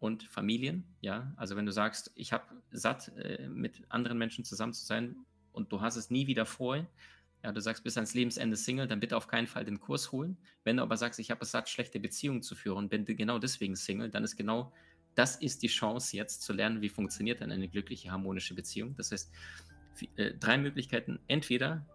und 0.00 0.24
Familien. 0.24 0.96
Ja, 1.00 1.32
also 1.36 1.54
wenn 1.54 1.66
du 1.66 1.72
sagst, 1.72 2.10
ich 2.16 2.32
habe 2.32 2.60
satt, 2.72 3.16
äh, 3.16 3.48
mit 3.48 3.84
anderen 3.88 4.18
Menschen 4.18 4.44
zusammen 4.44 4.72
zu 4.72 4.84
sein 4.84 5.16
und 5.52 5.70
du 5.70 5.80
hast 5.80 5.94
es 5.94 6.10
nie 6.10 6.26
wieder 6.26 6.44
vor, 6.44 6.84
ja, 7.46 7.52
du 7.52 7.60
sagst 7.60 7.84
bis 7.84 7.96
ans 7.96 8.12
Lebensende 8.12 8.56
Single, 8.56 8.88
dann 8.88 8.98
bitte 8.98 9.16
auf 9.16 9.28
keinen 9.28 9.46
Fall 9.46 9.64
den 9.64 9.78
Kurs 9.78 10.10
holen. 10.10 10.36
Wenn 10.64 10.78
du 10.78 10.82
aber 10.82 10.96
sagst, 10.96 11.20
ich 11.20 11.30
habe 11.30 11.42
es 11.42 11.52
satt, 11.52 11.68
schlechte 11.68 12.00
Beziehungen 12.00 12.42
zu 12.42 12.56
führen 12.56 12.76
und 12.76 12.88
bin 12.88 13.04
genau 13.04 13.38
deswegen 13.38 13.76
Single, 13.76 14.10
dann 14.10 14.24
ist 14.24 14.36
genau 14.36 14.72
das 15.14 15.36
ist 15.36 15.62
die 15.62 15.68
Chance 15.68 16.16
jetzt 16.16 16.42
zu 16.42 16.52
lernen, 16.52 16.82
wie 16.82 16.88
funktioniert 16.88 17.40
dann 17.40 17.52
eine 17.52 17.68
glückliche, 17.68 18.10
harmonische 18.10 18.54
Beziehung. 18.54 18.96
Das 18.96 19.12
heißt, 19.12 19.32
äh, 20.16 20.34
drei 20.34 20.58
Möglichkeiten. 20.58 21.20
Entweder 21.28 21.86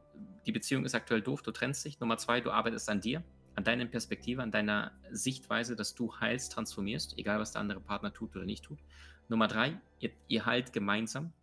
die 0.46 0.54
Beziehung 0.54 0.86
ist 0.86 0.96
aktuell 0.96 1.22
doof, 1.22 1.42
du 1.42 1.52
trennst 1.52 1.84
dich. 1.84 2.00
Nummer 2.00 2.18
zwei, 2.18 2.40
du 2.40 2.50
arbeitest 2.50 2.90
an 2.90 3.02
dir, 3.02 3.22
an 3.56 3.66
deiner 3.66 3.86
Perspektive, 3.88 4.42
an 4.42 4.52
deiner 4.52 4.94
Sichtweise, 5.12 5.76
dass 5.76 5.96
du 5.96 6.18
heilst, 6.18 6.54
transformierst, 6.54 7.18
egal 7.18 7.40
was 7.40 7.52
der 7.52 7.60
andere 7.60 7.82
Partner 7.82 8.14
tut 8.14 8.38
oder 8.38 8.46
nicht 8.46 8.64
tut. 8.64 8.80
Nummer 9.28 9.50
drei, 9.50 9.82
ihr, 10.00 10.12
ihr 10.30 10.46
heilt 10.46 10.72
gemeinsam. 10.72 11.34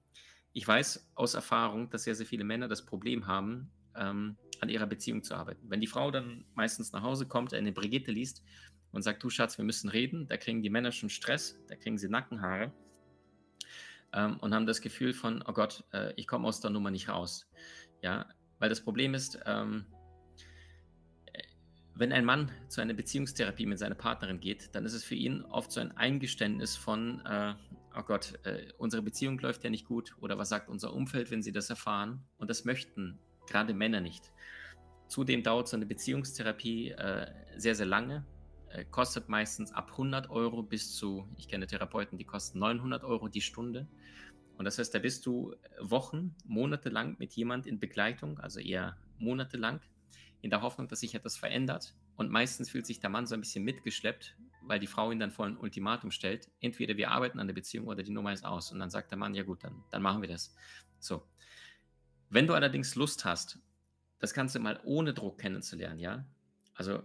Ich 0.54 0.66
weiß 0.66 1.10
aus 1.14 1.34
Erfahrung, 1.34 1.90
dass 1.90 2.04
sehr, 2.04 2.14
sehr 2.14 2.26
viele 2.26 2.44
Männer 2.44 2.68
das 2.68 2.86
Problem 2.86 3.26
haben, 3.26 3.70
ähm, 3.98 4.36
an 4.60 4.68
ihrer 4.68 4.86
Beziehung 4.86 5.22
zu 5.22 5.34
arbeiten. 5.34 5.70
Wenn 5.70 5.80
die 5.80 5.86
Frau 5.86 6.10
dann 6.10 6.44
meistens 6.54 6.92
nach 6.92 7.02
Hause 7.02 7.26
kommt, 7.26 7.54
eine 7.54 7.72
Brigitte 7.72 8.10
liest 8.10 8.42
und 8.92 9.02
sagt, 9.02 9.22
du 9.22 9.30
Schatz, 9.30 9.58
wir 9.58 9.64
müssen 9.64 9.88
reden, 9.88 10.26
da 10.26 10.36
kriegen 10.36 10.62
die 10.62 10.70
Männer 10.70 10.92
schon 10.92 11.10
Stress, 11.10 11.58
da 11.68 11.76
kriegen 11.76 11.98
sie 11.98 12.08
Nackenhaare 12.08 12.72
ähm, 14.12 14.38
und 14.38 14.54
haben 14.54 14.66
das 14.66 14.80
Gefühl 14.80 15.12
von, 15.12 15.42
oh 15.46 15.52
Gott, 15.52 15.84
äh, 15.92 16.12
ich 16.16 16.26
komme 16.26 16.48
aus 16.48 16.60
der 16.60 16.70
Nummer 16.70 16.90
nicht 16.90 17.08
raus. 17.08 17.48
Ja, 18.02 18.26
weil 18.58 18.68
das 18.68 18.80
Problem 18.80 19.14
ist, 19.14 19.38
ähm, 19.46 19.86
wenn 21.94 22.12
ein 22.12 22.24
Mann 22.24 22.50
zu 22.68 22.80
einer 22.80 22.94
Beziehungstherapie 22.94 23.66
mit 23.66 23.80
seiner 23.80 23.96
Partnerin 23.96 24.38
geht, 24.38 24.74
dann 24.74 24.84
ist 24.84 24.92
es 24.92 25.02
für 25.02 25.16
ihn 25.16 25.42
oft 25.42 25.72
so 25.72 25.80
ein 25.80 25.96
Eingeständnis 25.96 26.76
von, 26.76 27.20
äh, 27.26 27.54
oh 27.96 28.02
Gott, 28.02 28.34
äh, 28.44 28.68
unsere 28.78 29.02
Beziehung 29.02 29.38
läuft 29.40 29.64
ja 29.64 29.70
nicht 29.70 29.84
gut 29.84 30.14
oder 30.20 30.38
was 30.38 30.48
sagt 30.48 30.68
unser 30.68 30.94
Umfeld, 30.94 31.32
wenn 31.32 31.42
sie 31.42 31.50
das 31.50 31.70
erfahren? 31.70 32.22
Und 32.36 32.50
das 32.50 32.64
möchten 32.64 33.18
gerade 33.48 33.74
Männer 33.74 34.00
nicht. 34.00 34.32
Zudem 35.08 35.42
dauert 35.42 35.68
so 35.68 35.76
eine 35.76 35.86
Beziehungstherapie 35.86 36.90
äh, 36.90 37.26
sehr, 37.56 37.74
sehr 37.74 37.86
lange, 37.86 38.26
äh, 38.70 38.84
kostet 38.84 39.28
meistens 39.28 39.72
ab 39.72 39.90
100 39.92 40.30
Euro 40.30 40.62
bis 40.62 40.94
zu, 40.94 41.26
ich 41.36 41.48
kenne 41.48 41.66
Therapeuten, 41.66 42.18
die 42.18 42.24
kosten 42.24 42.58
900 42.58 43.04
Euro 43.04 43.28
die 43.28 43.40
Stunde. 43.40 43.88
Und 44.58 44.64
das 44.64 44.78
heißt, 44.78 44.94
da 44.94 44.98
bist 44.98 45.24
du 45.24 45.54
Wochen, 45.80 46.34
Monate 46.44 46.88
lang 46.88 47.16
mit 47.18 47.32
jemand 47.34 47.66
in 47.66 47.78
Begleitung, 47.78 48.38
also 48.40 48.60
eher 48.60 48.96
monatelang, 49.18 49.80
in 50.42 50.50
der 50.50 50.62
Hoffnung, 50.62 50.88
dass 50.88 51.00
sich 51.00 51.14
etwas 51.14 51.36
verändert. 51.36 51.94
Und 52.16 52.30
meistens 52.30 52.70
fühlt 52.70 52.86
sich 52.86 53.00
der 53.00 53.10
Mann 53.10 53.26
so 53.26 53.34
ein 53.34 53.40
bisschen 53.40 53.64
mitgeschleppt, 53.64 54.36
weil 54.62 54.80
die 54.80 54.86
Frau 54.86 55.12
ihn 55.12 55.20
dann 55.20 55.30
vor 55.30 55.46
ein 55.46 55.56
Ultimatum 55.56 56.10
stellt. 56.10 56.48
Entweder 56.60 56.96
wir 56.96 57.10
arbeiten 57.10 57.38
an 57.38 57.46
der 57.46 57.54
Beziehung 57.54 57.86
oder 57.86 58.02
die 58.02 58.10
Nummer 58.10 58.32
ist 58.32 58.44
aus. 58.44 58.72
Und 58.72 58.80
dann 58.80 58.90
sagt 58.90 59.10
der 59.10 59.18
Mann, 59.18 59.34
ja 59.34 59.44
gut, 59.44 59.62
dann, 59.62 59.84
dann 59.90 60.02
machen 60.02 60.20
wir 60.20 60.28
das. 60.28 60.54
So. 60.98 61.22
Wenn 62.30 62.46
du 62.46 62.54
allerdings 62.54 62.94
Lust 62.94 63.24
hast, 63.24 63.58
das 64.18 64.34
Ganze 64.34 64.58
mal 64.58 64.80
ohne 64.84 65.14
Druck 65.14 65.38
kennenzulernen, 65.38 65.98
ja, 65.98 66.26
also 66.74 67.02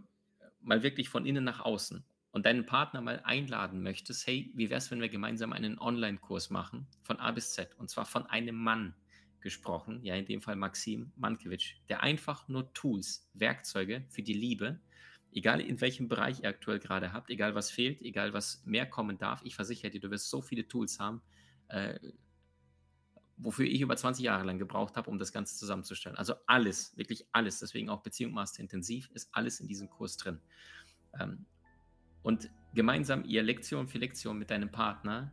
mal 0.61 0.83
wirklich 0.83 1.09
von 1.09 1.25
innen 1.25 1.43
nach 1.43 1.59
außen 1.61 2.03
und 2.31 2.45
deinen 2.45 2.65
Partner 2.65 3.01
mal 3.01 3.21
einladen 3.23 3.81
möchtest, 3.83 4.25
hey, 4.27 4.51
wie 4.55 4.69
wäre 4.69 4.79
es, 4.79 4.91
wenn 4.91 5.01
wir 5.01 5.09
gemeinsam 5.09 5.53
einen 5.53 5.79
Online-Kurs 5.79 6.49
machen 6.49 6.87
von 7.03 7.19
A 7.19 7.31
bis 7.31 7.53
Z 7.53 7.75
und 7.77 7.89
zwar 7.89 8.05
von 8.05 8.25
einem 8.27 8.55
Mann. 8.55 8.95
gesprochen, 9.43 9.99
ja 10.03 10.15
in 10.15 10.25
dem 10.25 10.41
Fall 10.41 10.55
Maxim 10.55 11.11
Mankiewicz, 11.17 11.75
der 11.89 12.01
einfach 12.01 12.47
nur 12.47 12.73
Tools, 12.73 13.29
Werkzeuge 13.33 14.05
für 14.09 14.23
die 14.23 14.33
Liebe, 14.33 14.79
egal 15.33 15.61
in 15.61 15.81
welchem 15.81 16.07
Bereich 16.07 16.41
ihr 16.41 16.49
aktuell 16.49 16.79
gerade 16.79 17.11
habt, 17.13 17.29
egal 17.29 17.53
was 17.53 17.69
fehlt, 17.69 18.01
egal 18.01 18.33
was 18.33 18.63
mehr 18.65 18.85
kommen 18.85 19.17
darf, 19.17 19.41
ich 19.43 19.55
versichere 19.55 19.91
dir, 19.91 19.99
du 19.99 20.09
wirst 20.11 20.29
so 20.29 20.41
viele 20.41 20.67
Tools 20.67 20.99
haben, 20.99 21.21
äh, 21.67 21.99
wofür 23.37 23.65
ich 23.65 23.81
über 23.81 23.95
20 23.95 24.23
Jahre 24.23 24.45
lang 24.45 24.59
gebraucht 24.59 24.95
habe, 24.95 25.09
um 25.09 25.17
das 25.17 25.31
Ganze 25.31 25.57
zusammenzustellen. 25.57 26.17
Also 26.17 26.35
alles, 26.45 26.95
wirklich 26.97 27.25
alles, 27.31 27.59
deswegen 27.59 27.89
auch 27.89 28.01
Beziehung 28.01 28.33
Master 28.33 28.61
Intensiv, 28.61 29.09
ist 29.13 29.29
alles 29.31 29.59
in 29.59 29.67
diesem 29.67 29.89
Kurs 29.89 30.17
drin. 30.17 30.39
Ähm, 31.19 31.45
und 32.21 32.49
gemeinsam 32.73 33.25
ihr 33.25 33.43
Lektion 33.43 33.87
für 33.87 33.97
Lektion 33.97 34.37
mit 34.37 34.49
deinem 34.49 34.71
Partner 34.71 35.31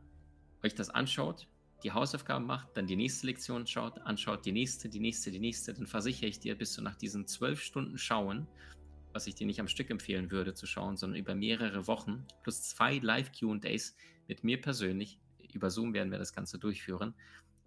euch 0.63 0.75
das 0.75 0.91
anschaut, 0.91 1.47
die 1.83 1.93
Hausaufgaben 1.93 2.45
macht, 2.45 2.77
dann 2.77 2.87
die 2.87 2.97
nächste 2.97 3.27
Lektion 3.27 3.67
schaut, 3.67 3.99
anschaut, 4.01 4.45
die 4.45 4.53
nächste, 4.53 4.89
die 4.89 5.01
nächste, 5.01 5.31
die 5.31 5.39
nächste, 5.39 5.73
dann 5.73 5.87
versichere 5.87 6.29
ich 6.29 6.39
dir, 6.39 6.55
bist 6.57 6.77
du 6.77 6.83
nach 6.83 6.97
diesen 6.97 7.27
zwölf 7.27 7.63
Stunden 7.63 7.97
Schauen, 7.97 8.47
was 9.13 9.27
ich 9.27 9.35
dir 9.35 9.47
nicht 9.47 9.61
am 9.61 9.69
Stück 9.69 9.91
empfehlen 9.91 10.31
würde 10.31 10.55
zu 10.55 10.67
schauen, 10.67 10.97
sondern 10.97 11.19
über 11.19 11.35
mehrere 11.35 11.87
Wochen, 11.87 12.27
plus 12.43 12.63
zwei 12.63 12.99
Live-QAs 12.99 13.97
mit 14.29 14.45
mir 14.45 14.61
persönlich, 14.61 15.19
über 15.53 15.71
Zoom 15.71 15.95
werden 15.95 16.13
wir 16.13 16.19
das 16.19 16.33
Ganze 16.33 16.59
durchführen. 16.59 17.15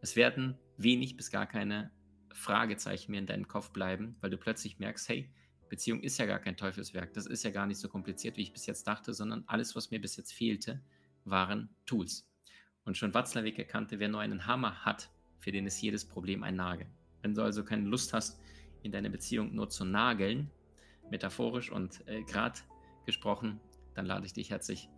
Es 0.04 0.18
werden 0.18 0.58
wenig 0.76 1.16
bis 1.16 1.32
gar 1.32 1.48
keine 1.48 1.90
Fragezeichen 2.34 3.12
mehr 3.12 3.22
in 3.22 3.26
deinem 3.26 3.48
Kopf 3.48 3.72
bleiben, 3.72 4.18
weil 4.20 4.30
du 4.30 4.38
plötzlich 4.38 4.78
merkst, 4.78 5.08
hey, 5.08 5.32
Beziehung 5.70 6.02
ist 6.02 6.18
ja 6.18 6.26
gar 6.26 6.40
kein 6.40 6.58
Teufelswerk, 6.58 7.14
das 7.14 7.26
ist 7.26 7.44
ja 7.44 7.52
gar 7.52 7.68
nicht 7.68 7.80
so 7.80 7.88
kompliziert, 7.88 8.36
wie 8.36 8.42
ich 8.42 8.52
bis 8.52 8.66
jetzt 8.66 8.86
dachte, 8.86 9.14
sondern 9.14 9.46
alles, 9.48 9.78
was 9.78 9.92
mir 9.92 10.02
bis 10.02 10.18
jetzt 10.18 10.34
fehlte, 10.34 10.82
waren 11.24 11.70
Tools. 11.86 12.30
Und 12.84 12.98
schon 12.98 13.14
Watzlawick 13.14 13.58
erkannte, 13.58 13.98
wer 13.98 14.10
nur 14.10 14.20
einen 14.20 14.46
Hammer 14.46 14.84
hat, 14.84 15.10
für 15.40 15.54
den 15.54 15.68
ist 15.68 15.82
jedes 15.82 16.04
Problem 16.06 16.44
ein 16.44 16.58
Nagel. 16.58 16.88
Wenn 17.22 17.34
du 17.34 17.42
also 17.42 17.64
keine 17.64 17.88
Lust 17.88 18.12
hast, 18.12 18.42
in 18.82 18.92
deine 18.92 19.10
Beziehung 19.10 19.56
nur 19.56 19.70
zu 19.70 19.86
nageln, 19.86 20.52
metaphorisch 21.12 21.72
und 21.72 22.06
äh, 22.10 22.24
gerade 22.24 22.60
gesprochen, 23.06 23.62
dann 23.94 24.06
lade 24.06 24.26
ich 24.26 24.34
dich 24.34 24.50
herzlich 24.50 24.90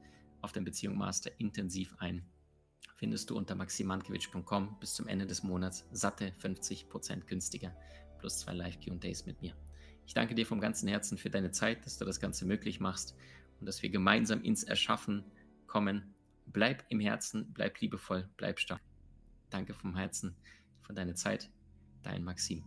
auf 0.42 0.52
den 0.52 0.64
Beziehung 0.64 0.98
Master 0.98 1.30
intensiv 1.38 1.94
ein. 2.00 2.26
Findest 2.96 3.30
du 3.30 3.38
unter 3.38 3.56
maximankiewicz.com 3.56 4.80
bis 4.80 4.94
zum 4.94 5.08
Ende 5.08 5.28
des 5.28 5.44
Monats 5.44 5.86
satte 5.92 6.34
50% 6.42 7.26
günstiger 7.26 7.76
plus 8.18 8.40
zwei 8.40 8.54
Live 8.54 8.80
Q&As 8.80 9.26
mit 9.26 9.42
mir. 9.42 9.54
Ich 10.08 10.14
danke 10.14 10.36
dir 10.36 10.46
vom 10.46 10.60
ganzen 10.60 10.88
Herzen 10.88 11.18
für 11.18 11.30
deine 11.30 11.52
Zeit, 11.52 11.86
dass 11.86 11.98
du 11.98 12.06
das 12.06 12.20
Ganze 12.20 12.46
möglich 12.46 12.80
machst 12.80 13.16
und 13.60 13.66
dass 13.66 13.82
wir 13.82 13.90
gemeinsam 13.90 14.42
ins 14.44 14.64
Erschaffen 14.64 15.26
kommen 15.68 16.16
bleib 16.46 16.86
im 16.90 17.00
Herzen, 17.00 17.52
bleib 17.54 17.80
liebevoll, 17.80 18.30
bleib 18.38 18.60
stark. 18.60 18.82
Danke 19.50 19.74
vom 19.74 19.96
Herzen 19.96 20.36
für 20.82 20.94
deine 20.94 21.16
Zeit, 21.16 21.50
dein 22.04 22.24
Maxim. 22.24 22.64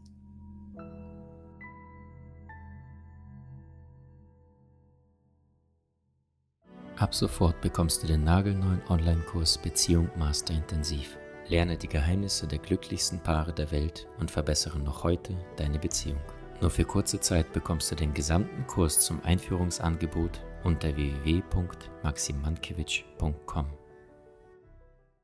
Ab 6.98 7.14
sofort 7.14 7.60
bekommst 7.60 8.02
du 8.02 8.08
den 8.08 8.24
nagelneuen 8.24 8.82
Online-Kurs 8.88 9.58
Beziehung 9.58 10.10
Master 10.16 10.52
Intensiv. 10.52 11.16
Lerne 11.46 11.76
die 11.76 11.86
Geheimnisse 11.86 12.48
der 12.48 12.58
glücklichsten 12.58 13.20
Paare 13.20 13.52
der 13.52 13.70
Welt 13.70 14.08
und 14.18 14.32
verbessere 14.32 14.80
noch 14.80 15.04
heute 15.04 15.36
deine 15.56 15.78
Beziehung. 15.78 16.18
Nur 16.60 16.70
für 16.70 16.84
kurze 16.84 17.20
Zeit 17.20 17.52
bekommst 17.52 17.88
du 17.92 17.94
den 17.94 18.12
gesamten 18.12 18.66
Kurs 18.66 18.98
zum 18.98 19.22
Einführungsangebot 19.22 20.40
unter 20.64 20.96
www.maximankiewicz.com. 20.96 23.66